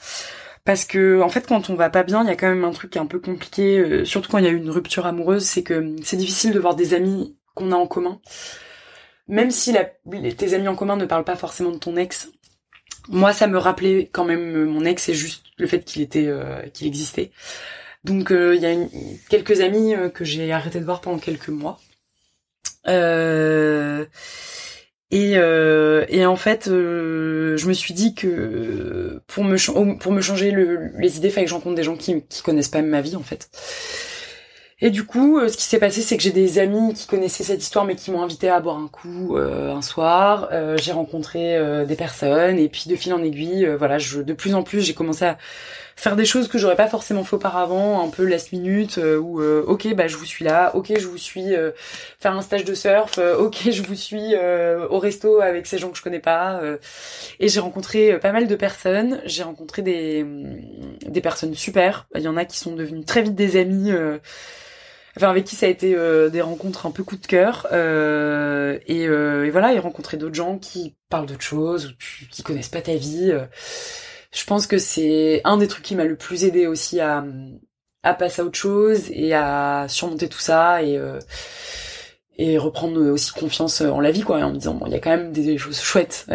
Parce 0.63 0.85
que 0.85 1.21
en 1.21 1.29
fait, 1.29 1.47
quand 1.47 1.69
on 1.69 1.75
va 1.75 1.89
pas 1.89 2.03
bien, 2.03 2.23
il 2.23 2.27
y 2.27 2.31
a 2.31 2.35
quand 2.35 2.49
même 2.49 2.63
un 2.63 2.71
truc 2.71 2.91
qui 2.91 2.97
est 2.97 3.01
un 3.01 3.07
peu 3.07 3.19
compliqué, 3.19 3.79
euh, 3.79 4.05
surtout 4.05 4.29
quand 4.31 4.37
il 4.37 4.45
y 4.45 4.47
a 4.47 4.51
eu 4.51 4.57
une 4.57 4.69
rupture 4.69 5.05
amoureuse, 5.05 5.43
c'est 5.43 5.63
que 5.63 5.95
c'est 6.03 6.17
difficile 6.17 6.51
de 6.53 6.59
voir 6.59 6.75
des 6.75 6.93
amis 6.93 7.35
qu'on 7.55 7.71
a 7.71 7.75
en 7.75 7.87
commun. 7.87 8.19
Même 9.27 9.51
si 9.51 9.71
la, 9.71 9.85
tes 9.85 10.53
amis 10.53 10.67
en 10.67 10.75
commun 10.75 10.97
ne 10.97 11.05
parlent 11.05 11.23
pas 11.23 11.35
forcément 11.35 11.71
de 11.71 11.77
ton 11.77 11.95
ex, 11.95 12.29
moi, 13.09 13.33
ça 13.33 13.47
me 13.47 13.57
rappelait 13.57 14.09
quand 14.11 14.25
même 14.25 14.65
mon 14.65 14.85
ex 14.85 15.09
et 15.09 15.13
juste 15.13 15.45
le 15.57 15.67
fait 15.67 15.83
qu'il 15.83 16.01
était, 16.01 16.27
euh, 16.27 16.61
qu'il 16.73 16.87
existait. 16.87 17.31
Donc, 18.03 18.31
euh, 18.31 18.55
il 18.55 18.61
y 18.61 18.65
a 18.65 18.75
quelques 19.29 19.61
amis 19.61 19.93
que 20.13 20.25
j'ai 20.25 20.51
arrêté 20.51 20.79
de 20.79 20.85
voir 20.85 21.01
pendant 21.01 21.19
quelques 21.19 21.49
mois. 21.49 21.79
et, 25.11 25.33
et 25.33 26.25
en 26.25 26.35
fait, 26.35 26.65
je 26.67 27.67
me 27.67 27.73
suis 27.73 27.93
dit 27.93 28.15
que 28.15 29.21
pour 29.27 29.43
me 29.43 29.57
changer 29.57 30.51
les 30.97 31.17
idées, 31.17 31.27
il 31.27 31.31
fallait 31.31 31.45
que 31.45 31.49
je 31.49 31.55
rencontre 31.55 31.75
des 31.75 31.83
gens 31.83 31.95
qui 31.97 32.23
qui 32.27 32.41
connaissent 32.41 32.69
pas 32.69 32.81
ma 32.81 33.01
vie 33.01 33.15
en 33.15 33.23
fait. 33.23 33.49
Et 34.83 34.89
du 34.89 35.03
coup, 35.03 35.37
euh, 35.37 35.47
ce 35.47 35.57
qui 35.57 35.63
s'est 35.63 35.77
passé, 35.77 36.01
c'est 36.01 36.17
que 36.17 36.23
j'ai 36.23 36.31
des 36.31 36.57
amis 36.57 36.95
qui 36.95 37.05
connaissaient 37.05 37.43
cette 37.43 37.61
histoire, 37.61 37.85
mais 37.85 37.95
qui 37.95 38.09
m'ont 38.09 38.23
invité 38.23 38.49
à 38.49 38.59
boire 38.59 38.77
un 38.77 38.87
coup 38.87 39.37
euh, 39.37 39.71
un 39.75 39.83
soir. 39.83 40.49
Euh, 40.51 40.75
j'ai 40.77 40.91
rencontré 40.91 41.31
des 41.85 41.95
personnes, 41.95 42.57
et 42.57 42.67
puis 42.67 42.85
de 42.87 42.95
fil 42.95 43.13
en 43.13 43.21
aiguille, 43.21 43.67
voilà, 43.77 43.99
je, 43.99 44.21
de 44.21 44.33
plus 44.33 44.55
en 44.55 44.63
plus, 44.63 44.81
j'ai 44.81 44.93
commencé 44.93 45.25
à 45.25 45.37
faire 45.95 46.15
des 46.15 46.25
choses 46.25 46.47
que 46.47 46.57
j'aurais 46.57 46.75
pas 46.75 46.87
forcément 46.87 47.23
fait 47.23 47.35
auparavant, 47.35 48.03
un 48.03 48.09
peu 48.09 48.25
last 48.25 48.51
minute, 48.53 48.97
où 48.97 49.41
ok, 49.41 49.93
bah 49.93 50.07
je 50.07 50.17
vous 50.17 50.25
suis 50.25 50.43
là, 50.43 50.75
ok, 50.75 50.93
je 50.97 51.07
vous 51.07 51.17
suis 51.17 51.53
faire 52.19 52.35
un 52.35 52.41
stage 52.41 52.65
de 52.65 52.73
surf, 52.73 53.19
ok, 53.39 53.69
je 53.69 53.83
vous 53.83 53.95
suis 53.95 54.33
au 54.89 54.99
resto 54.99 55.41
avec 55.41 55.67
ces 55.67 55.77
gens 55.77 55.89
que 55.89 55.97
je 55.97 56.03
connais 56.03 56.19
pas. 56.19 56.59
et 57.39 57.47
j'ai 57.47 57.59
rencontré 57.59 58.17
pas 58.19 58.31
mal 58.31 58.47
de 58.47 58.55
personnes. 58.55 59.21
J'ai 59.25 59.43
rencontré 59.43 59.81
des 59.83 60.25
des 61.05 61.21
personnes 61.21 61.53
super. 61.53 62.07
Il 62.15 62.21
y 62.21 62.27
en 62.27 62.37
a 62.37 62.45
qui 62.45 62.57
sont 62.57 62.75
devenues 62.75 63.05
très 63.05 63.21
vite 63.21 63.35
des 63.35 63.57
amis 63.57 63.91
enfin 65.17 65.29
avec 65.29 65.45
qui 65.45 65.55
ça 65.55 65.65
a 65.65 65.69
été 65.69 65.95
euh, 65.95 66.29
des 66.29 66.41
rencontres 66.41 66.85
un 66.85 66.91
peu 66.91 67.03
coup 67.03 67.17
de 67.17 67.25
cœur 67.25 67.67
euh, 67.71 68.79
et, 68.87 69.07
euh, 69.07 69.45
et, 69.45 69.49
voilà 69.49 69.73
et 69.73 69.79
rencontrer 69.79 70.17
d'autres 70.17 70.35
gens 70.35 70.57
qui 70.57 70.95
parlent 71.09 71.25
d'autres 71.25 71.41
choses 71.41 71.87
ou 71.87 72.25
qui 72.29 72.43
connaissent 72.43 72.69
pas 72.69 72.81
ta 72.81 72.95
vie 72.95 73.33
je 74.31 74.45
pense 74.45 74.67
que 74.67 74.77
c'est 74.77 75.41
un 75.43 75.57
des 75.57 75.67
trucs 75.67 75.83
qui 75.83 75.95
m'a 75.95 76.05
le 76.05 76.15
plus 76.15 76.45
aidé 76.45 76.67
aussi 76.67 76.99
à 76.99 77.25
à 78.03 78.13
passer 78.13 78.41
à 78.41 78.45
autre 78.45 78.57
chose 78.57 79.09
et 79.11 79.33
à 79.33 79.85
surmonter 79.89 80.29
tout 80.29 80.39
ça 80.39 80.81
et 80.83 80.99
et 82.37 82.57
reprendre 82.57 83.01
aussi 83.11 83.31
confiance 83.33 83.81
en 83.81 83.99
la 83.99 84.11
vie 84.11 84.21
quoi 84.21 84.37
en 84.37 84.51
me 84.51 84.57
disant 84.57 84.73
bon 84.75 84.85
il 84.87 84.93
y 84.93 84.95
a 84.95 84.99
quand 84.99 85.11
même 85.11 85.31
des, 85.33 85.57
choses 85.57 85.81
chouettes 85.81 86.25
il 86.29 86.33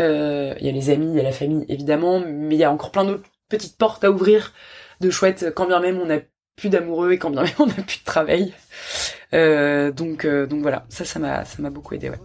y 0.65 0.69
a 0.69 0.73
les 0.73 0.91
amis 0.91 1.09
il 1.11 1.17
y 1.17 1.21
a 1.21 1.25
la 1.25 1.33
famille 1.33 1.65
évidemment 1.69 2.21
mais 2.21 2.55
il 2.55 2.59
y 2.59 2.65
a 2.65 2.71
encore 2.71 2.91
plein 2.91 3.05
d'autres 3.05 3.29
petites 3.49 3.79
portes 3.79 4.05
à 4.05 4.11
ouvrir 4.11 4.53
de 5.01 5.11
chouettes 5.11 5.53
quand 5.55 5.67
bien 5.67 5.81
même 5.81 5.99
on 5.99 6.11
a 6.11 6.21
plus 6.57 6.71
d'amoureux 6.71 7.13
et 7.13 7.19
quand 7.19 7.31
bien 7.31 7.43
même 7.43 7.53
on 7.59 7.69
a 7.69 7.75
plus 7.75 7.99
de 8.01 8.05
travail. 8.05 8.55
Euh, 9.35 9.93
donc 9.93 10.25
euh, 10.25 10.47
donc 10.47 10.63
voilà, 10.63 10.87
ça 10.89 11.05
ça 11.05 11.19
m'a 11.19 11.45
ça 11.45 11.61
m'a 11.63 11.71
beaucoup 11.71 11.95
aidé 11.95 12.11
ouais. 12.11 12.19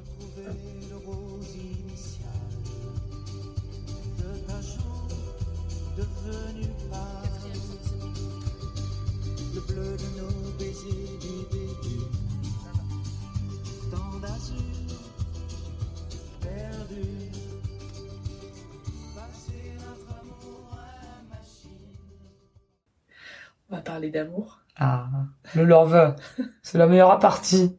On 23.72 23.78
va 23.78 23.82
parler 23.82 24.10
d'amour. 24.10 24.60
Ah, 24.76 25.08
le 25.56 25.64
love, 25.64 26.16
c'est 26.62 26.78
la 26.78 26.88
meilleure 26.88 27.18
partie. 27.20 27.78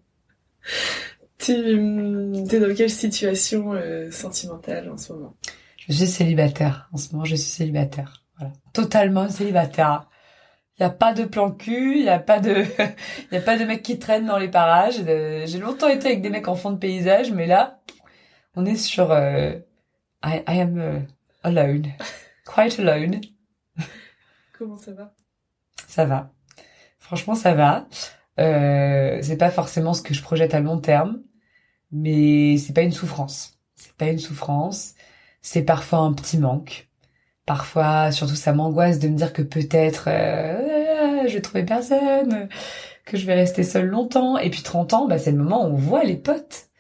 Tu 1.37 1.53
es 1.53 2.61
dans 2.61 2.75
quelle 2.75 2.89
situation 2.91 3.75
euh, 3.75 4.11
sentimentale 4.11 4.91
en 4.91 4.97
ce 4.97 5.13
moment? 5.13 5.37
Je 5.77 5.93
suis 5.93 6.07
célibataire. 6.07 6.89
En 6.93 6.97
ce 6.97 7.13
moment, 7.13 7.27
je 7.27 7.37
suis 7.37 7.51
célibataire. 7.51 8.25
Voilà. 8.39 8.55
Totalement 8.73 9.29
célibataire. 9.29 10.09
Il 10.79 10.83
y 10.83 10.87
a 10.87 10.91
pas 10.91 11.13
de 11.13 11.25
plan 11.25 11.51
cul, 11.51 11.99
il 11.99 12.05
y 12.05 12.09
a 12.09 12.19
pas 12.19 12.41
de 12.41 12.65
il 13.31 13.37
a 13.37 13.41
pas 13.43 13.59
de 13.59 13.65
mecs 13.65 13.83
qui 13.83 13.99
traînent 13.99 14.27
dans 14.27 14.39
les 14.39 14.49
parages. 14.49 15.05
J'ai 15.05 15.59
longtemps 15.59 15.89
été 15.89 16.07
avec 16.07 16.23
des 16.23 16.31
mecs 16.31 16.49
en 16.49 16.55
fond 16.55 16.71
de 16.71 16.79
paysage, 16.79 17.33
mais 17.33 17.47
là, 17.47 17.81
On 18.57 18.65
est 18.65 18.77
sur 18.77 19.11
euh, 19.11 19.53
I, 20.25 20.43
I 20.49 20.61
am 20.61 20.79
euh, 20.79 21.01
alone, 21.43 21.89
quite 22.47 22.79
alone. 22.79 23.21
Comment 24.57 24.79
ça 24.79 24.93
va? 24.93 25.13
Ça 25.93 26.07
va. 26.07 26.33
Franchement, 26.99 27.35
ça 27.35 27.53
va. 27.53 27.87
Euh, 28.41 29.19
c'est 29.21 29.37
pas 29.37 29.51
forcément 29.51 29.93
ce 29.93 30.01
que 30.01 30.15
je 30.15 30.23
projette 30.23 30.55
à 30.55 30.61
long 30.61 30.79
terme, 30.79 31.23
mais 31.91 32.57
c'est 32.57 32.73
pas 32.73 32.81
une 32.81 32.93
souffrance. 32.93 33.59
C'est 33.77 33.93
pas 33.93 34.07
une 34.07 34.19
souffrance. 34.19 34.95
C'est 35.43 35.65
parfois 35.65 35.99
un 35.99 36.15
petit 36.15 36.39
manque. 36.39 36.89
Parfois, 37.45 38.11
surtout, 38.11 38.37
ça 38.37 38.55
m'angoisse 38.55 39.01
de 39.01 39.09
me 39.09 39.17
dire 39.17 39.35
que 39.35 39.43
peut-être 39.43 40.05
euh, 40.09 41.29
je 41.29 41.35
vais 41.35 41.43
trouver 41.43 41.65
personne, 41.65 42.49
que 43.05 43.19
je 43.19 43.27
vais 43.27 43.35
rester 43.35 43.63
seule 43.63 43.89
longtemps. 43.89 44.39
Et 44.39 44.49
puis 44.49 44.63
30 44.63 44.95
ans, 44.95 45.09
bah, 45.09 45.19
c'est 45.19 45.33
le 45.33 45.37
moment 45.39 45.67
où 45.67 45.75
on 45.75 45.77
voit 45.77 46.05
les 46.05 46.17
potes 46.17 46.71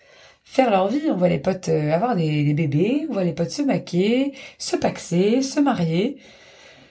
faire 0.42 0.70
leur 0.70 0.88
vie. 0.88 1.10
On 1.10 1.16
voit 1.16 1.28
les 1.28 1.38
potes 1.38 1.68
euh, 1.68 1.92
avoir 1.92 2.16
des, 2.16 2.54
bébés, 2.54 3.06
on 3.10 3.12
voit 3.12 3.24
les 3.24 3.34
potes 3.34 3.50
se 3.50 3.62
maquer, 3.62 4.32
se 4.58 4.76
paxer, 4.76 5.42
se 5.42 5.60
marier. 5.60 6.18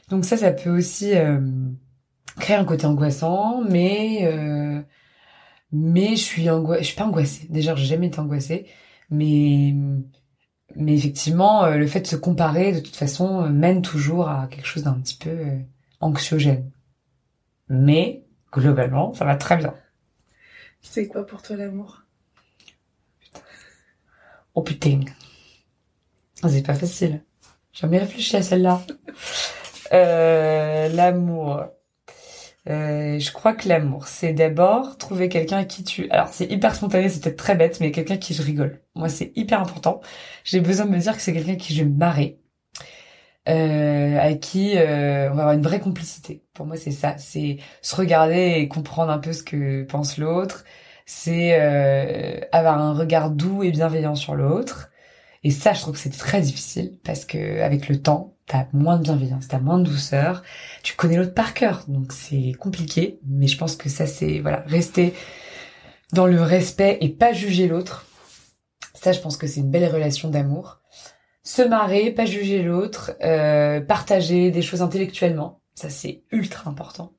Donc 0.10 0.26
ça, 0.26 0.38
ça 0.38 0.52
peut 0.52 0.70
aussi 0.70 1.16
euh, 1.16 1.40
créer 2.42 2.58
un 2.58 2.66
côté 2.66 2.86
angoissant, 2.86 3.62
mais 3.62 4.22
euh, 4.24 4.82
mais 5.72 6.16
je 6.18 6.24
suis 6.24 6.50
angoi 6.50 6.80
je 6.80 6.84
suis 6.86 6.96
pas 6.96 7.06
angoissée. 7.06 7.48
Déjà, 7.50 7.76
j'ai 7.76 7.86
jamais 7.86 8.08
été 8.08 8.20
angoissée, 8.20 8.68
mais 9.10 9.74
mais 10.76 10.94
effectivement, 10.96 11.64
euh, 11.66 11.78
le 11.78 11.88
fait 11.88 12.02
de 12.02 12.08
se 12.08 12.16
comparer, 12.16 12.74
de 12.74 12.80
toute 12.80 12.96
façon, 12.96 13.44
euh, 13.44 13.50
mène 13.50 13.82
toujours 13.82 14.30
à 14.30 14.48
quelque 14.48 14.66
chose 14.66 14.84
d'un 14.84 15.00
petit 15.00 15.18
peu 15.18 15.30
euh, 15.30 15.60
anxiogène. 16.00 16.72
Mais 17.70 18.26
globalement, 18.52 19.14
ça 19.14 19.26
va 19.26 19.36
très 19.36 19.58
bien. 19.58 19.74
C'est 20.82 21.08
quoi 21.08 21.26
pour 21.26 21.42
toi 21.42 21.56
l'amour? 21.56 22.04
Oh 24.56 24.62
putain, 24.64 25.02
c'est 26.36 26.66
pas 26.66 26.74
facile. 26.74 27.24
J'ai 27.72 27.82
jamais 27.82 28.00
réfléchi 28.00 28.36
à 28.36 28.42
celle-là. 28.42 28.82
Euh, 29.94 30.90
l'amour. 30.90 31.66
Euh, 32.69 33.19
je 33.19 33.32
crois 33.32 33.54
que 33.54 33.67
l'amour, 33.67 34.08
c'est 34.08 34.34
d'abord 34.34 34.97
trouver 34.97 35.30
quelqu'un 35.30 35.58
à 35.60 35.65
qui 35.65 35.84
tu... 35.84 36.10
Alors, 36.12 36.30
c'est 36.30 36.45
hyper 36.45 36.76
spontané, 36.76 37.10
c'est 37.10 37.21
peut-être 37.24 37.38
très 37.38 37.56
bête, 37.56 37.80
mais 37.80 37.91
quelqu'un 37.91 38.17
qui 38.17 38.34
je 38.34 38.43
rigole. 38.43 38.82
Moi, 38.95 39.10
c'est 39.10 39.32
hyper 39.36 39.62
important. 39.62 40.02
J'ai 40.43 40.62
besoin 40.62 40.86
de 40.86 40.91
me 40.91 41.00
dire 41.00 41.15
que 41.15 41.21
c'est 41.21 41.34
quelqu'un 41.34 41.56
qui 41.56 41.74
je 41.74 41.84
vais 41.84 41.89
me 41.89 41.97
marrer. 41.97 42.39
Euh, 43.50 44.19
avec 44.19 44.39
qui 44.39 44.78
euh, 44.78 45.32
on 45.32 45.34
va 45.34 45.41
avoir 45.43 45.54
une 45.54 45.63
vraie 45.63 45.80
complicité. 45.80 46.43
Pour 46.54 46.65
moi, 46.67 46.78
c'est 46.78 46.91
ça. 46.91 47.17
C'est 47.17 47.58
se 47.82 47.95
regarder 47.95 48.58
et 48.60 48.67
comprendre 48.67 49.12
un 49.12 49.17
peu 49.19 49.34
ce 49.34 49.43
que 49.43 49.84
pense 49.84 50.17
l'autre. 50.17 50.63
C'est 51.06 51.60
euh, 51.60 52.39
avoir 52.52 52.80
un 52.80 52.93
regard 52.93 53.32
doux 53.32 53.63
et 53.63 53.71
bienveillant 53.71 54.15
sur 54.15 54.36
l'autre. 54.36 54.91
Et 55.43 55.52
ça, 55.52 55.74
je 55.74 55.82
trouve 55.82 55.93
que 55.95 56.00
c'est 56.00 56.12
très 56.12 56.41
difficile 56.41 57.00
parce 57.04 57.26
que 57.26 57.62
avec 57.62 57.89
le 57.89 58.02
temps, 58.02 58.38
t'as 58.52 58.68
moins 58.74 58.98
de 58.98 59.04
bienveillance, 59.04 59.48
t'as 59.48 59.60
moins 59.60 59.80
de 59.80 59.86
douceur. 59.86 60.44
Tu 60.84 60.94
connais 60.98 61.16
l'autre 61.16 61.34
par 61.34 61.54
cœur, 61.54 61.86
donc 61.88 62.12
c'est 62.12 62.52
compliqué. 62.60 63.18
Mais 63.26 63.48
je 63.48 63.58
pense 63.58 63.78
que 63.78 63.88
ça, 63.88 64.06
c'est 64.06 64.40
voilà, 64.40 64.64
rester 64.68 65.14
dans 66.12 66.28
le 66.28 66.42
respect 66.42 66.98
et 67.00 67.08
pas 67.08 67.32
juger 67.32 67.70
l'autre. 67.70 68.06
Ça, 68.94 69.14
je 69.14 69.22
pense 69.22 69.38
que 69.38 69.48
c'est 69.48 69.62
une 69.62 69.72
belle 69.72 69.90
relation 69.90 70.30
d'amour. 70.30 70.82
Se 71.44 71.62
marrer, 71.62 72.12
pas 72.12 72.26
juger 72.26 72.62
l'autre, 72.62 73.14
euh, 73.24 73.80
partager 73.80 74.52
des 74.52 74.62
choses 74.62 74.82
intellectuellement. 74.82 75.62
Ça, 75.74 75.90
c'est 75.90 76.24
ultra 76.30 76.70
important. 76.70 77.14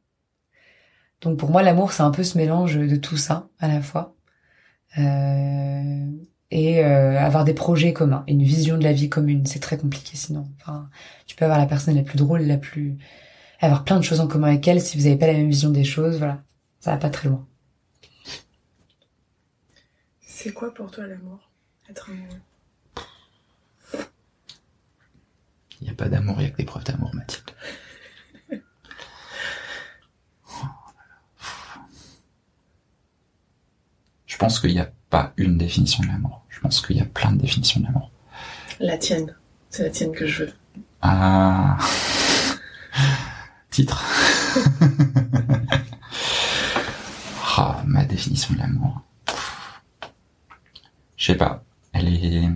Donc 1.22 1.38
pour 1.38 1.50
moi, 1.50 1.62
l'amour, 1.62 1.92
c'est 1.92 2.02
un 2.02 2.10
peu 2.10 2.24
ce 2.24 2.36
mélange 2.36 2.76
de 2.76 2.96
tout 2.96 3.16
ça 3.16 3.48
à 3.58 3.68
la 3.68 3.80
fois. 3.80 4.16
Euh, 4.98 6.06
et 6.52 6.84
euh, 6.84 7.18
avoir 7.18 7.44
des 7.44 7.54
projets 7.54 7.94
communs, 7.94 8.24
une 8.28 8.42
vision 8.42 8.76
de 8.76 8.84
la 8.84 8.92
vie 8.92 9.08
commune, 9.08 9.46
c'est 9.46 9.58
très 9.58 9.78
compliqué 9.78 10.18
sinon. 10.18 10.46
Enfin, 10.60 10.90
tu 11.26 11.34
peux 11.34 11.46
avoir 11.46 11.58
la 11.58 11.64
personne 11.64 11.96
la 11.96 12.02
plus 12.02 12.18
drôle, 12.18 12.42
la 12.42 12.58
plus 12.58 12.98
avoir 13.58 13.84
plein 13.84 13.96
de 13.96 14.04
choses 14.04 14.20
en 14.20 14.28
commun 14.28 14.48
avec 14.48 14.68
elle 14.68 14.82
si 14.82 14.98
vous 14.98 15.04
n'avez 15.04 15.16
pas 15.16 15.28
la 15.28 15.32
même 15.32 15.48
vision 15.48 15.70
des 15.70 15.84
choses, 15.84 16.18
voilà, 16.18 16.42
ça 16.78 16.90
va 16.90 16.98
pas 16.98 17.08
très 17.08 17.30
loin. 17.30 17.48
C'est 20.26 20.52
quoi 20.52 20.74
pour 20.74 20.90
toi 20.90 21.06
l'amour? 21.06 21.38
Être 21.88 22.10
amoureux? 22.10 22.42
Il 25.80 25.84
n'y 25.84 25.90
a 25.90 25.94
pas 25.94 26.10
d'amour, 26.10 26.34
il 26.38 26.42
n'y 26.42 26.48
a 26.48 26.50
que 26.50 26.58
des 26.58 26.64
preuves 26.64 26.84
d'amour, 26.84 27.14
Mathilde. 27.14 27.50
Je 34.26 34.36
pense 34.36 34.60
qu'il 34.60 34.72
n'y 34.72 34.80
a 34.80 34.92
pas 35.08 35.32
une 35.38 35.56
définition 35.56 36.02
de 36.02 36.08
l'amour. 36.08 36.41
Je 36.62 36.68
pense 36.68 36.80
qu'il 36.86 36.96
y 36.96 37.00
a 37.00 37.04
plein 37.06 37.32
de 37.32 37.40
définitions 37.40 37.80
de 37.80 37.86
l'amour. 37.86 38.12
La 38.78 38.96
tienne. 38.96 39.34
C'est 39.68 39.82
la 39.82 39.90
tienne 39.90 40.12
que 40.12 40.28
je 40.28 40.44
veux. 40.44 40.52
Ah. 41.00 41.76
Titre. 43.70 44.04
Ah, 47.54 47.82
ma 47.86 48.04
définition 48.04 48.54
de 48.54 48.60
l'amour. 48.60 49.02
Je 51.16 51.26
sais 51.26 51.36
pas. 51.36 51.62
Elle 51.92 52.08
est. 52.08 52.48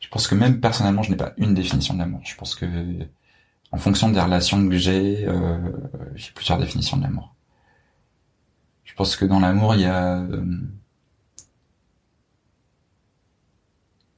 Je 0.00 0.08
pense 0.08 0.28
que 0.28 0.34
même 0.34 0.60
personnellement, 0.60 1.02
je 1.02 1.10
n'ai 1.10 1.16
pas 1.16 1.32
une 1.38 1.54
définition 1.54 1.94
de 1.94 2.00
l'amour. 2.00 2.20
Je 2.24 2.34
pense 2.36 2.54
que, 2.54 2.66
en 3.72 3.78
fonction 3.78 4.10
des 4.10 4.20
relations 4.20 4.68
que 4.68 4.76
j'ai, 4.76 5.26
euh, 5.26 5.58
j'ai 6.14 6.30
plusieurs 6.32 6.58
définitions 6.58 6.98
de 6.98 7.04
l'amour. 7.04 7.34
Je 8.84 8.92
pense 8.94 9.16
que 9.16 9.24
dans 9.24 9.40
l'amour, 9.40 9.74
il 9.74 9.80
y 9.80 9.86
a, 9.86 10.18
euh, 10.18 10.44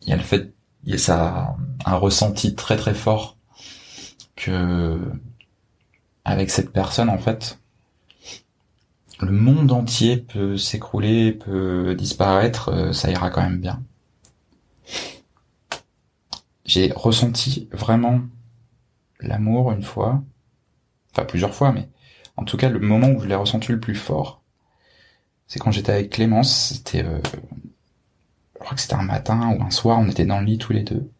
il 0.03 0.09
y 0.09 0.13
a 0.13 0.17
le 0.17 0.23
fait, 0.23 0.53
il 0.85 0.93
y 0.93 0.95
a 0.95 0.99
ça, 0.99 1.57
un 1.85 1.97
ressenti 1.97 2.55
très 2.55 2.77
très 2.77 2.95
fort 2.95 3.37
que, 4.37 4.99
avec 6.25 6.51
cette 6.51 6.73
personne, 6.73 7.11
en 7.11 7.19
fait, 7.19 7.59
le 9.21 9.33
monde 9.33 9.73
entier 9.73 10.17
peut 10.17 10.57
s'écrouler, 10.57 11.33
peut 11.33 11.95
disparaître, 11.97 12.71
euh, 12.71 12.93
ça 12.93 13.11
ira 13.11 13.31
quand 13.31 13.43
même 13.43 13.61
bien. 13.61 13.83
J'ai 16.65 16.93
ressenti 16.95 17.69
vraiment 17.73 18.21
l'amour 19.21 19.73
une 19.73 19.83
fois, 19.83 20.23
enfin 21.13 21.25
plusieurs 21.25 21.55
fois, 21.55 21.73
mais 21.73 21.89
en 22.37 22.45
tout 22.45 22.57
cas 22.57 22.69
le 22.69 22.79
moment 22.79 23.09
où 23.11 23.21
je 23.21 23.27
l'ai 23.27 23.35
ressenti 23.35 23.73
le 23.73 23.81
plus 23.81 23.95
fort, 23.95 24.43
c'est 25.47 25.59
quand 25.59 25.73
j'étais 25.73 25.93
avec 25.93 26.11
Clémence, 26.11 26.75
c'était, 26.75 27.05
euh, 27.05 27.21
je 28.59 28.65
crois 28.65 28.75
que 28.75 28.81
c'était 28.81 28.95
un 28.95 29.03
matin 29.03 29.57
ou 29.59 29.63
un 29.63 29.71
soir, 29.71 29.99
on 30.01 30.09
était 30.09 30.27
dans 30.27 30.41
le 30.41 30.47
lit 30.47 30.59
tous 30.59 30.73
les 30.73 30.83
deux, 30.83 31.11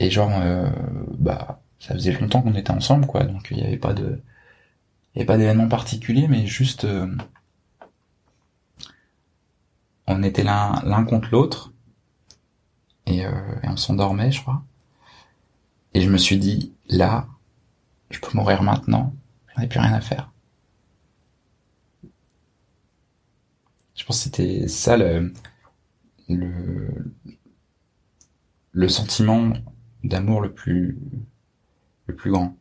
et 0.00 0.10
genre, 0.10 0.32
euh, 0.40 0.68
bah, 1.18 1.62
ça 1.78 1.94
faisait 1.94 2.12
longtemps 2.12 2.42
qu'on 2.42 2.54
était 2.54 2.70
ensemble, 2.70 3.06
quoi, 3.06 3.24
donc 3.24 3.48
il 3.50 3.58
n'y 3.58 3.64
avait 3.64 3.76
pas 3.78 3.94
de, 3.94 4.20
il 5.14 5.20
avait 5.20 5.26
pas 5.26 5.38
d'événement 5.38 5.68
particulier, 5.68 6.28
mais 6.28 6.46
juste, 6.46 6.84
euh, 6.84 7.08
on 10.06 10.22
était 10.22 10.42
l'un 10.42 10.82
l'un 10.84 11.04
contre 11.04 11.28
l'autre, 11.32 11.72
et, 13.06 13.24
euh, 13.26 13.30
et 13.62 13.68
on 13.68 13.76
s'endormait, 13.76 14.32
je 14.32 14.40
crois. 14.42 14.62
Et 15.94 16.00
je 16.00 16.10
me 16.10 16.18
suis 16.18 16.38
dit, 16.38 16.72
là, 16.88 17.26
je 18.10 18.18
peux 18.20 18.36
mourir 18.36 18.62
maintenant, 18.62 19.14
j'en 19.54 19.62
ai 19.62 19.66
plus 19.68 19.80
rien 19.80 19.92
à 19.94 20.00
faire. 20.00 20.30
Je 23.94 24.04
pense 24.04 24.18
que 24.18 24.24
c'était 24.24 24.68
ça 24.68 24.96
le, 24.96 25.32
le, 26.28 27.12
le 28.72 28.88
sentiment 28.88 29.52
d'amour 30.02 30.40
le 30.40 30.52
plus, 30.52 30.98
le 32.06 32.14
plus 32.14 32.30
grand. 32.30 32.56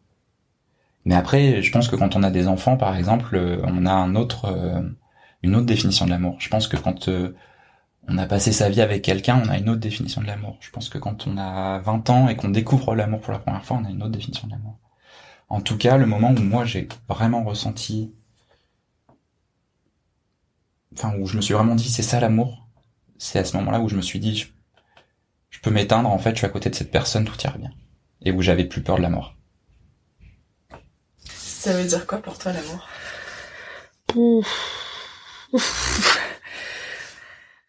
Mais 1.06 1.16
après, 1.16 1.62
je 1.62 1.72
pense 1.72 1.88
que 1.90 1.96
quand 1.96 2.16
on 2.16 2.24
a 2.24 2.32
des 2.32 2.48
enfants, 2.48 2.78
par 2.78 2.96
exemple, 2.96 3.36
euh, 3.36 3.62
on 3.66 3.86
a 3.86 3.92
un 3.92 4.16
autre, 4.16 4.46
euh, 4.46 4.82
une 5.42 5.56
autre 5.56 5.66
définition 5.66 6.06
de 6.06 6.12
l'amour. 6.12 6.38
Je 6.40 6.50
pense 6.50 6.68
que 6.68 6.78
quand 6.78 7.10
euh, 7.10 7.36
on 8.08 8.18
a 8.18 8.26
passé 8.26 8.52
sa 8.54 8.70
vie 8.70 8.82
avec 8.82 9.04
quelqu'un, 9.04 9.42
on 9.46 9.50
a 9.50 9.58
une 9.58 9.70
autre 9.70 9.82
définition 9.82 10.22
de 10.22 10.28
l'amour. 10.28 10.58
Je 10.62 10.72
pense 10.72 10.90
que 10.90 10.98
quand 10.98 11.28
on 11.28 11.38
a 11.38 11.80
20 11.80 12.10
ans 12.10 12.28
et 12.30 12.36
qu'on 12.36 12.50
découvre 12.50 12.96
l'amour 12.96 13.22
pour 13.22 13.34
la 13.34 13.40
première 13.40 13.66
fois, 13.66 13.78
on 13.82 13.86
a 13.86 13.90
une 13.90 14.02
autre 14.04 14.12
définition 14.14 14.48
de 14.48 14.54
l'amour. 14.54 14.78
En 15.50 15.62
tout 15.62 15.78
cas, 15.78 15.98
le 15.98 16.06
moment 16.06 16.32
où 16.32 16.40
moi 16.42 16.66
j'ai 16.66 16.88
vraiment 17.10 17.44
ressenti, 17.44 18.14
enfin 20.94 21.14
où 21.20 21.26
je 21.28 21.36
me 21.36 21.42
suis 21.42 21.54
vraiment 21.54 21.76
dit 21.76 21.90
c'est 21.90 22.02
ça 22.02 22.20
l'amour, 22.20 22.63
c'est 23.18 23.40
à 23.40 23.46
ce 23.46 23.56
moment-là 23.58 23.80
où 23.80 23.90
je 23.90 23.96
me 23.96 24.02
suis 24.02 24.20
dit 24.20 24.36
je, 24.36 24.48
je 25.50 25.60
peux 25.60 25.72
m'éteindre, 25.72 26.10
en 26.10 26.18
fait 26.18 26.32
je 26.32 26.38
suis 26.38 26.46
à 26.46 26.50
côté 26.50 26.70
de 26.70 26.76
cette 26.76 26.92
personne, 26.92 27.26
tout 27.26 27.40
ira 27.42 27.58
bien. 27.58 27.72
Et 28.22 28.32
où 28.32 28.42
j'avais 28.42 28.66
plus 28.66 28.82
peur 28.82 28.98
de 28.98 29.02
la 29.02 29.10
mort. 29.10 29.36
Ça 31.26 31.74
veut 31.74 31.86
dire 31.86 32.06
quoi 32.06 32.20
pour 32.20 32.38
toi 32.38 32.52
l'amour? 32.54 32.88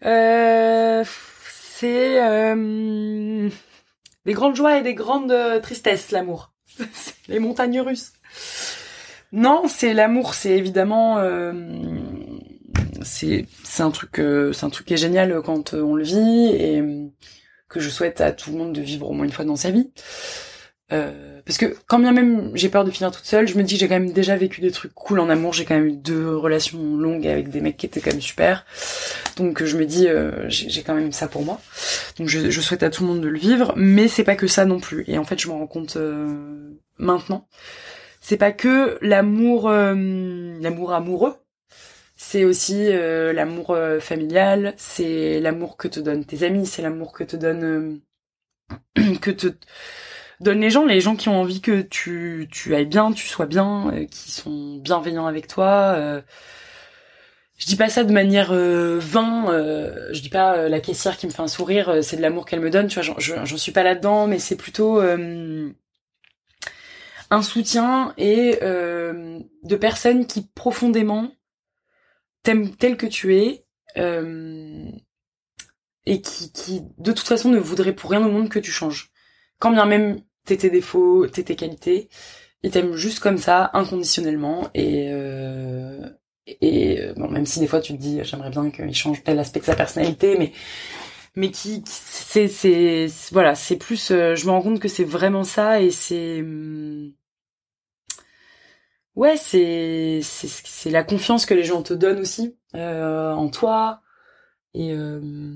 Euh, 0.04 1.02
c'est 1.48 2.22
euh, 2.22 3.48
des 4.26 4.32
grandes 4.34 4.54
joies 4.54 4.78
et 4.78 4.82
des 4.82 4.94
grandes 4.94 5.34
tristesses, 5.62 6.10
l'amour. 6.10 6.52
Les 7.28 7.38
montagnes 7.38 7.80
russes. 7.80 8.12
Non, 9.32 9.66
c'est 9.66 9.94
l'amour, 9.94 10.34
c'est 10.34 10.52
évidemment, 10.52 11.18
euh, 11.18 11.52
c'est 13.04 13.46
c'est 13.62 13.82
un 13.82 13.90
truc 13.90 14.18
euh, 14.18 14.52
c'est 14.52 14.64
un 14.66 14.70
truc 14.70 14.86
qui 14.86 14.94
est 14.94 14.98
génial 14.98 15.40
quand 15.44 15.74
euh, 15.74 15.82
on 15.82 15.94
le 15.94 16.04
vit 16.04 16.50
et 16.52 16.80
euh, 16.80 17.06
que 17.68 17.80
je 17.80 17.90
souhaite 17.90 18.20
à 18.20 18.32
tout 18.32 18.50
le 18.50 18.58
monde 18.58 18.72
de 18.72 18.80
vivre 18.80 19.08
au 19.08 19.12
moins 19.12 19.24
une 19.24 19.32
fois 19.32 19.44
dans 19.44 19.56
sa 19.56 19.70
vie. 19.70 19.90
Parce 21.46 21.58
que 21.58 21.76
quand 21.88 21.98
bien 21.98 22.12
même 22.12 22.52
j'ai 22.54 22.68
peur 22.68 22.84
de 22.84 22.90
finir 22.92 23.10
toute 23.10 23.24
seule, 23.24 23.48
je 23.48 23.58
me 23.58 23.64
dis 23.64 23.74
que 23.74 23.80
j'ai 23.80 23.88
quand 23.88 23.98
même 23.98 24.12
déjà 24.12 24.36
vécu 24.36 24.60
des 24.60 24.70
trucs 24.70 24.94
cool 24.94 25.18
en 25.18 25.28
amour. 25.28 25.52
J'ai 25.52 25.64
quand 25.64 25.74
même 25.74 25.86
eu 25.86 25.96
deux 25.96 26.36
relations 26.36 26.96
longues 26.96 27.26
avec 27.26 27.48
des 27.48 27.60
mecs 27.60 27.76
qui 27.76 27.86
étaient 27.86 28.00
quand 28.00 28.12
même 28.12 28.20
super. 28.20 28.64
Donc 29.36 29.64
je 29.64 29.76
me 29.76 29.86
dis 29.86 30.06
j'ai 30.46 30.82
quand 30.84 30.94
même 30.94 31.10
ça 31.10 31.26
pour 31.26 31.42
moi. 31.42 31.60
Donc 32.16 32.28
je, 32.28 32.60
souhaite 32.60 32.84
à 32.84 32.90
tout 32.90 33.02
le 33.02 33.08
monde 33.08 33.20
de 33.22 33.28
le 33.28 33.38
vivre, 33.38 33.72
mais 33.76 34.06
c'est 34.06 34.22
pas 34.22 34.36
que 34.36 34.46
ça 34.46 34.66
non 34.66 34.78
plus. 34.78 35.02
Et 35.08 35.18
en 35.18 35.24
fait 35.24 35.40
je 35.40 35.48
m'en 35.48 35.58
rends 35.58 35.66
compte 35.66 35.96
euh, 35.96 36.70
maintenant. 36.98 37.48
C'est 38.20 38.36
pas 38.36 38.52
que 38.52 38.96
l'amour 39.02 39.68
l'amour 39.68 40.92
amoureux. 40.92 41.34
C'est 42.26 42.44
aussi 42.44 42.86
euh, 42.90 43.32
l'amour 43.34 43.70
euh, 43.72 44.00
familial, 44.00 44.72
c'est 44.78 45.40
l'amour 45.40 45.76
que 45.76 45.88
te 45.88 46.00
donnent 46.00 46.24
tes 46.24 46.42
amis, 46.42 46.64
c'est 46.66 46.80
l'amour 46.80 47.12
que 47.12 47.22
te 47.22 47.36
donne 47.36 48.00
que 49.20 49.30
te 49.30 49.48
donnent 50.40 50.60
les 50.60 50.70
gens, 50.70 50.86
les 50.86 51.00
gens 51.00 51.16
qui 51.16 51.28
ont 51.28 51.40
envie 51.40 51.60
que 51.62 51.82
tu 51.82 52.48
tu 52.52 52.74
ailles 52.74 52.86
bien, 52.86 53.12
tu 53.12 53.26
sois 53.28 53.46
bien, 53.46 53.90
euh, 53.94 54.06
qui 54.06 54.30
sont 54.32 54.76
bienveillants 54.78 55.26
avec 55.26 55.48
toi. 55.48 55.94
euh. 55.96 56.22
je 57.56 57.66
dis 57.66 57.76
pas 57.76 57.88
ça 57.88 58.04
de 58.04 58.12
manière 58.12 58.52
euh, 58.52 58.98
vain. 59.00 59.46
euh, 59.52 60.08
je 60.12 60.20
dis 60.20 60.28
pas 60.28 60.56
euh, 60.56 60.68
la 60.68 60.80
caissière 60.80 61.16
qui 61.16 61.26
me 61.26 61.32
fait 61.32 61.42
un 61.42 61.48
sourire, 61.48 61.88
euh, 61.88 62.02
c'est 62.02 62.16
de 62.16 62.22
l'amour 62.22 62.46
qu'elle 62.46 62.60
me 62.60 62.70
donne. 62.70 62.88
Tu 62.88 63.00
vois, 63.00 63.02
j'en- 63.18 63.56
suis 63.56 63.72
pas 63.72 63.82
là-dedans, 63.84 64.26
mais 64.26 64.38
c'est 64.38 64.56
plutôt 64.56 65.00
euh, 65.00 65.70
un 67.30 67.42
soutien 67.42 68.12
et 68.16 68.58
euh, 68.62 69.38
de 69.62 69.76
personnes 69.76 70.26
qui 70.26 70.42
profondément 70.54 71.30
t'aiment 72.44 72.70
tel 72.76 72.96
que 72.96 73.06
tu 73.06 73.36
es 73.36 73.64
euh, 73.96 74.88
et 76.06 76.20
qui, 76.20 76.52
qui 76.52 76.82
de 76.98 77.12
toute 77.12 77.26
façon 77.26 77.48
ne 77.50 77.58
voudraient 77.58 77.94
pour 77.94 78.10
rien 78.10 78.24
au 78.24 78.30
monde 78.30 78.48
que 78.48 78.60
tu 78.60 78.70
changes. 78.70 79.10
Quand 79.58 79.72
bien 79.72 79.86
même 79.86 80.20
t'es 80.44 80.56
tes 80.58 80.70
défauts, 80.70 81.26
t'es 81.26 81.42
tes 81.42 81.56
qualités, 81.56 82.08
ils 82.62 82.70
t'aiment 82.70 82.94
juste 82.94 83.20
comme 83.20 83.38
ça, 83.38 83.70
inconditionnellement 83.72 84.70
et 84.74 85.08
euh, 85.10 86.08
et 86.46 87.00
euh, 87.00 87.14
bon 87.16 87.30
même 87.30 87.46
si 87.46 87.60
des 87.60 87.66
fois 87.66 87.80
tu 87.80 87.94
te 87.94 87.98
dis 87.98 88.20
j'aimerais 88.22 88.50
bien 88.50 88.70
qu'il 88.70 88.94
change 88.94 89.24
tel 89.24 89.38
aspect 89.38 89.60
de 89.60 89.64
sa 89.64 89.76
personnalité, 89.76 90.36
mais 90.38 90.52
mais 91.36 91.50
qui, 91.50 91.82
c'est 91.86 92.48
c'est 92.48 93.08
voilà 93.32 93.54
c'est 93.54 93.76
plus 93.76 94.08
je 94.10 94.46
me 94.46 94.50
rends 94.50 94.62
compte 94.62 94.80
que 94.80 94.88
c'est 94.88 95.04
vraiment 95.04 95.44
ça 95.44 95.80
et 95.80 95.90
c'est 95.90 96.40
hum, 96.40 97.12
ouais 99.16 99.36
c'est 99.36 100.20
c'est 100.22 100.48
c'est 100.48 100.90
la 100.90 101.04
confiance 101.04 101.46
que 101.46 101.54
les 101.54 101.64
gens 101.64 101.82
te 101.82 101.94
donnent 101.94 102.20
aussi 102.20 102.56
euh, 102.74 103.32
en 103.32 103.48
toi 103.48 104.02
et 104.74 104.92
euh, 104.92 105.54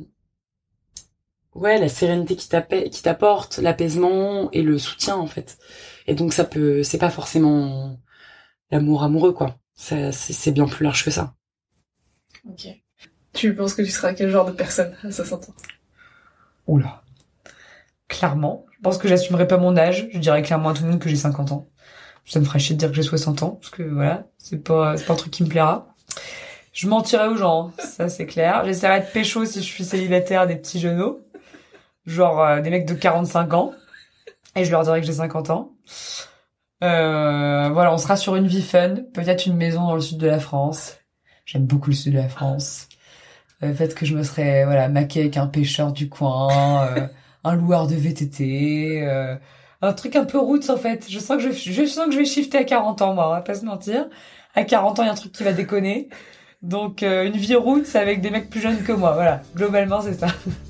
ouais 1.55 1.79
la 1.79 1.89
sérénité 1.89 2.37
qui 2.37 2.49
t'appelle 2.49 2.91
qui 2.91 3.03
t'apporte 3.03 3.59
l'apaisement 3.59 4.51
et 4.53 4.63
le 4.63 4.79
soutien 4.79 5.17
en 5.17 5.27
fait 5.27 5.59
et 6.07 6.15
donc 6.15 6.33
ça 6.33 6.45
peut 6.45 6.83
c'est 6.83 6.99
pas 6.99 7.11
forcément 7.11 7.99
l'amour 8.71 9.03
amoureux 9.05 9.33
quoi 9.33 9.59
Ça, 9.75 10.13
c'est 10.13 10.33
c'est 10.33 10.53
bien 10.53 10.67
plus 10.69 10.85
large 10.85 11.05
que 11.05 11.11
ça 11.11 11.35
Ok. 12.49 12.67
Tu 13.33 13.55
penses 13.55 13.75
que 13.75 13.83
tu 13.83 13.91
seras 13.91 14.15
quel 14.15 14.31
genre 14.31 14.47
de 14.47 14.53
personne 14.53 14.97
à 15.05 15.11
60 15.13 15.49
ans? 15.51 15.55
Oula. 16.67 17.03
Clairement. 18.09 18.67
Je 18.73 18.81
pense 18.83 18.99
que 18.99 19.09
j'assumerai 19.09 19.47
pas 19.49 19.59
mon 19.59 19.77
âge. 19.77 20.09
Je 20.13 20.19
dirais 20.19 20.43
clairement 20.43 20.71
à 20.71 20.75
tout 20.75 20.85
le 20.85 20.91
monde 20.91 21.01
que 21.01 21.09
j'ai 21.09 21.17
50 21.17 21.53
ans. 21.53 21.69
Ça 22.29 22.41
me 22.41 22.45
ferait 22.45 22.59
chier 22.59 22.75
de 22.75 22.81
dire 22.81 22.91
que 22.91 22.95
j'ai 22.97 23.03
60 23.03 23.43
ans, 23.43 23.59
parce 23.61 23.71
que 23.71 23.83
voilà, 23.83 24.25
c'est 24.37 24.63
pas, 24.63 24.97
c'est 24.97 25.07
pas 25.07 25.15
un 25.15 25.17
truc 25.17 25.33
qui 25.33 25.43
me 25.43 25.49
plaira. 25.49 25.95
Je 26.73 26.87
mentirais 26.87 27.27
aux 27.27 27.37
gens, 27.37 27.73
ça 27.79 28.09
c'est 28.09 28.27
clair. 28.27 28.63
J'essaierai 28.65 29.01
de 29.01 29.07
pécho 29.07 29.45
si 29.45 29.61
je 29.61 29.65
suis 29.65 29.83
célibataire 29.85 30.47
des 30.47 30.57
petits 30.57 30.79
genoux. 30.79 31.19
Genre 32.07 32.41
euh, 32.41 32.61
des 32.61 32.71
mecs 32.71 32.87
de 32.87 32.95
45 32.95 33.55
ans. 33.55 33.73
Et 34.55 34.65
je 34.65 34.71
leur 34.71 34.83
dirais 34.83 35.01
que 35.01 35.07
j'ai 35.07 35.15
50 35.15 35.51
ans. 35.51 35.73
Euh, 36.85 37.69
voilà, 37.73 37.93
on 37.93 37.99
sera 37.99 38.17
sur 38.17 38.37
une 38.37 38.47
vie 38.47 38.63
fun. 38.63 38.97
Peut-être 39.13 39.47
une 39.47 39.57
maison 39.57 39.83
dans 39.87 39.95
le 39.95 40.01
sud 40.01 40.19
de 40.19 40.27
la 40.27 40.39
France. 40.39 40.99
J'aime 41.47 41.67
beaucoup 41.67 41.91
le 41.91 41.97
sud 41.97 42.13
de 42.13 42.19
la 42.19 42.29
France. 42.29 42.89
Euh, 43.63 43.73
Peut-être 43.73 43.95
que 43.95 44.07
je 44.07 44.15
me 44.15 44.23
serais 44.23 44.65
voilà 44.65 44.89
maquée 44.89 45.21
avec 45.21 45.37
un 45.37 45.47
pêcheur 45.47 45.93
du 45.93 46.09
coin, 46.09 47.11
un 47.43 47.55
loueur 47.57 47.89
de 47.89 47.97
VTT, 47.97 49.03
un 49.83 49.93
truc 49.93 50.17
un 50.17 50.25
peu 50.25 50.39
roots 50.39 50.71
en 50.71 50.77
fait. 50.77 51.07
Je 51.09 51.19
sens 51.19 51.43
que 51.43 51.53
je, 51.53 51.73
je 51.73 51.85
sens 51.87 52.07
que 52.07 52.13
je 52.13 52.19
vais 52.19 52.25
shifter 52.25 52.59
à 52.59 52.65
40 52.65 53.03
ans 53.03 53.15
moi, 53.15 53.29
on 53.29 53.33
va 53.33 53.41
pas 53.41 53.55
se 53.55 53.65
mentir. 53.65 54.09
À 54.55 54.65
40 54.65 54.99
ans, 54.99 55.03
il 55.03 55.07
y 55.07 55.09
a 55.09 55.13
un 55.13 55.17
truc 55.17 55.33
qui 55.33 55.45
va 55.45 55.53
déconner. 55.53 56.09
Donc 56.63 57.03
euh, 57.03 57.25
une 57.25 57.37
vie 57.37 57.55
roots 57.55 57.95
avec 57.95 58.21
des 58.21 58.31
mecs 58.31 58.51
plus 58.51 58.61
jeunes 58.61 58.83
que 58.83 58.93
moi. 58.93 59.13
Voilà, 59.13 59.43
globalement 59.55 60.01
c'est 60.01 60.15
ça. 60.15 60.29